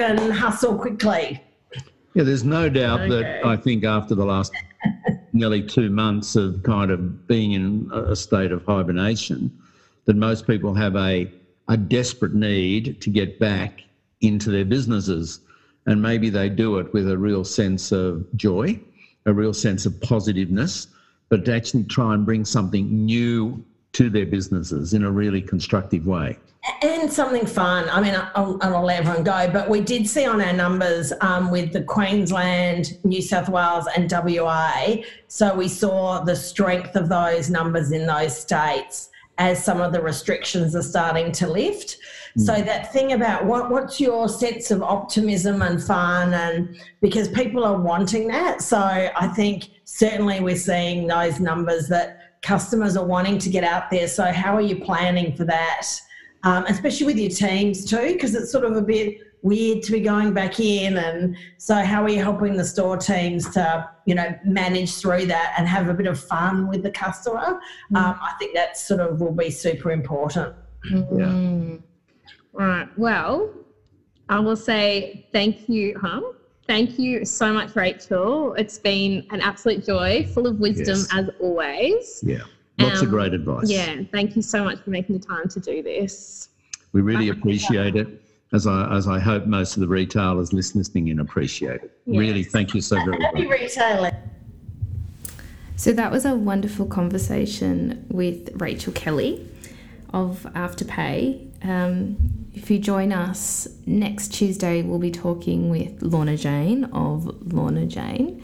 and 0.00 0.32
hustle 0.32 0.76
quickly. 0.76 1.42
Yeah, 2.14 2.24
there's 2.24 2.44
no 2.44 2.68
doubt 2.68 3.02
okay. 3.02 3.10
that 3.10 3.46
I 3.46 3.56
think 3.56 3.84
after 3.84 4.14
the 4.14 4.24
last 4.24 4.52
nearly 5.38 5.62
two 5.62 5.90
months 5.90 6.36
of 6.36 6.62
kind 6.62 6.90
of 6.90 7.26
being 7.26 7.52
in 7.52 7.90
a 7.92 8.16
state 8.16 8.52
of 8.52 8.64
hibernation, 8.64 9.56
that 10.04 10.16
most 10.16 10.46
people 10.46 10.74
have 10.74 10.96
a, 10.96 11.30
a 11.68 11.76
desperate 11.76 12.34
need 12.34 13.00
to 13.00 13.10
get 13.10 13.38
back 13.38 13.82
into 14.20 14.50
their 14.50 14.64
businesses. 14.64 15.40
And 15.86 16.02
maybe 16.02 16.28
they 16.28 16.48
do 16.48 16.78
it 16.78 16.92
with 16.92 17.08
a 17.08 17.16
real 17.16 17.44
sense 17.44 17.92
of 17.92 18.26
joy, 18.36 18.80
a 19.26 19.32
real 19.32 19.54
sense 19.54 19.86
of 19.86 19.98
positiveness, 20.00 20.88
but 21.28 21.44
to 21.44 21.54
actually 21.54 21.84
try 21.84 22.14
and 22.14 22.26
bring 22.26 22.44
something 22.44 23.06
new 23.06 23.64
to 23.92 24.10
their 24.10 24.26
businesses 24.26 24.92
in 24.92 25.04
a 25.04 25.10
really 25.10 25.40
constructive 25.40 26.06
way 26.06 26.36
and 26.82 27.12
something 27.12 27.46
fun. 27.46 27.88
I 27.88 28.00
mean, 28.00 28.14
I'll, 28.34 28.58
I'll, 28.60 28.84
let 28.84 29.00
everyone 29.00 29.24
go, 29.24 29.50
but 29.50 29.68
we 29.68 29.80
did 29.80 30.08
see 30.08 30.26
on 30.26 30.40
our 30.40 30.52
numbers 30.52 31.12
um, 31.20 31.50
with 31.50 31.72
the 31.72 31.82
Queensland, 31.82 32.98
New 33.04 33.22
South 33.22 33.48
Wales, 33.48 33.86
and 33.96 34.10
WA. 34.10 34.96
So 35.28 35.54
we 35.54 35.68
saw 35.68 36.20
the 36.20 36.36
strength 36.36 36.96
of 36.96 37.08
those 37.08 37.50
numbers 37.50 37.92
in 37.92 38.06
those 38.06 38.38
states 38.38 39.10
as 39.38 39.62
some 39.62 39.80
of 39.80 39.92
the 39.92 40.02
restrictions 40.02 40.74
are 40.74 40.82
starting 40.82 41.30
to 41.30 41.48
lift. 41.48 41.98
Mm. 42.36 42.42
So 42.42 42.62
that 42.62 42.92
thing 42.92 43.12
about 43.12 43.44
what 43.44 43.70
what's 43.70 44.00
your 44.00 44.28
sense 44.28 44.70
of 44.70 44.82
optimism 44.82 45.62
and 45.62 45.82
fun, 45.82 46.34
and 46.34 46.76
because 47.00 47.28
people 47.28 47.64
are 47.64 47.80
wanting 47.80 48.28
that. 48.28 48.62
So 48.62 48.78
I 48.78 49.28
think 49.28 49.68
certainly 49.84 50.40
we're 50.40 50.56
seeing 50.56 51.06
those 51.06 51.40
numbers 51.40 51.88
that 51.88 52.40
customers 52.42 52.96
are 52.96 53.06
wanting 53.06 53.38
to 53.38 53.48
get 53.48 53.64
out 53.64 53.90
there. 53.90 54.08
So 54.08 54.24
how 54.32 54.54
are 54.54 54.60
you 54.60 54.76
planning 54.76 55.34
for 55.34 55.44
that? 55.44 55.86
Um, 56.44 56.64
especially 56.66 57.06
with 57.06 57.18
your 57.18 57.30
teams 57.30 57.84
too, 57.84 58.12
because 58.12 58.34
it's 58.34 58.50
sort 58.50 58.64
of 58.64 58.76
a 58.76 58.82
bit 58.82 59.18
weird 59.42 59.82
to 59.84 59.92
be 59.92 60.00
going 60.00 60.32
back 60.32 60.58
in 60.58 60.96
and 60.96 61.36
so 61.58 61.76
how 61.76 62.02
are 62.02 62.08
you 62.08 62.20
helping 62.20 62.56
the 62.56 62.64
store 62.64 62.96
teams 62.96 63.48
to 63.50 63.88
you 64.04 64.14
know 64.14 64.36
manage 64.44 64.94
through 64.94 65.26
that 65.26 65.54
and 65.56 65.68
have 65.68 65.88
a 65.88 65.94
bit 65.94 66.06
of 66.06 66.18
fun 66.18 66.68
with 66.68 66.82
the 66.82 66.90
customer 66.90 67.60
mm. 67.92 67.96
um, 67.96 68.18
i 68.20 68.32
think 68.38 68.52
that 68.54 68.76
sort 68.76 69.00
of 69.00 69.20
will 69.20 69.32
be 69.32 69.50
super 69.50 69.92
important 69.92 70.54
mm. 70.90 71.80
yeah. 71.80 72.26
right 72.52 72.88
well 72.98 73.48
i 74.28 74.40
will 74.40 74.56
say 74.56 75.28
thank 75.32 75.68
you 75.68 75.96
huh 76.00 76.20
thank 76.66 76.98
you 76.98 77.24
so 77.24 77.52
much 77.52 77.76
rachel 77.76 78.54
it's 78.54 78.78
been 78.78 79.24
an 79.30 79.40
absolute 79.40 79.86
joy 79.86 80.26
full 80.34 80.48
of 80.48 80.58
wisdom 80.58 80.96
yes. 80.96 81.08
as 81.14 81.30
always 81.38 82.20
yeah 82.24 82.42
lots 82.78 83.00
um, 83.00 83.06
of 83.06 83.10
great 83.10 83.32
advice 83.34 83.70
yeah 83.70 84.02
thank 84.12 84.36
you 84.36 84.42
so 84.42 84.64
much 84.64 84.78
for 84.80 84.90
making 84.90 85.18
the 85.18 85.24
time 85.24 85.48
to 85.48 85.60
do 85.60 85.82
this 85.82 86.48
we 86.92 87.00
really 87.00 87.28
appreciate 87.28 87.96
it 87.96 88.22
as 88.52 88.66
I 88.66 88.94
as 88.94 89.06
I 89.06 89.18
hope 89.18 89.46
most 89.46 89.76
of 89.76 89.80
the 89.80 89.88
retailers 89.88 90.52
listening 90.52 91.08
in 91.08 91.20
appreciate 91.20 91.82
it. 91.82 92.00
Yes. 92.06 92.18
Really, 92.18 92.42
thank 92.42 92.74
you 92.74 92.80
so 92.80 92.96
very 92.96 93.18
much. 93.18 93.22
Happy 93.22 93.46
retailing. 93.46 94.14
So 95.76 95.92
that 95.92 96.10
was 96.10 96.24
a 96.24 96.34
wonderful 96.34 96.86
conversation 96.86 98.04
with 98.08 98.50
Rachel 98.60 98.92
Kelly 98.92 99.46
of 100.12 100.46
Afterpay. 100.54 101.64
Um, 101.64 102.16
if 102.54 102.70
you 102.70 102.78
join 102.78 103.12
us 103.12 103.68
next 103.86 104.34
Tuesday, 104.34 104.82
we'll 104.82 104.98
be 104.98 105.10
talking 105.10 105.70
with 105.70 106.02
Lorna 106.02 106.36
Jane 106.36 106.84
of 106.86 107.52
Lorna 107.52 107.86
Jane. 107.86 108.42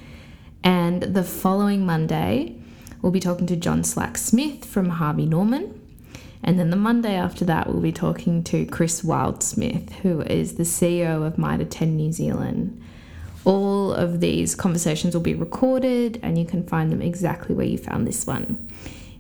And 0.62 1.03
the 1.03 1.24
following 1.24 1.85
Monday, 1.85 2.57
we'll 3.05 3.13
be 3.13 3.21
talking 3.21 3.47
to 3.47 3.55
John 3.55 3.85
Slack 3.85 4.17
Smith 4.17 4.65
from 4.65 4.89
Harvey 4.89 5.27
Norman. 5.27 5.79
And 6.43 6.59
then 6.59 6.71
the 6.71 6.77
Monday 6.77 7.15
after 7.15 7.45
that, 7.45 7.69
we'll 7.69 7.83
be 7.83 7.93
talking 7.93 8.43
to 8.45 8.65
Chris 8.65 9.03
Wildsmith, 9.03 9.91
who 9.97 10.23
is 10.23 10.55
the 10.55 10.63
CEO 10.63 11.27
of 11.27 11.37
Mitre 11.37 11.67
10 11.67 11.97
New 11.97 12.13
Zealand. 12.13 12.83
All 13.45 13.93
of 13.93 14.21
these 14.21 14.55
conversations 14.55 15.13
will 15.13 15.21
be 15.21 15.35
recorded 15.35 16.19
and 16.23 16.39
you 16.39 16.47
can 16.47 16.67
find 16.67 16.91
them 16.91 17.03
exactly 17.03 17.55
where 17.55 17.67
you 17.67 17.77
found 17.77 18.07
this 18.07 18.27
one. 18.27 18.71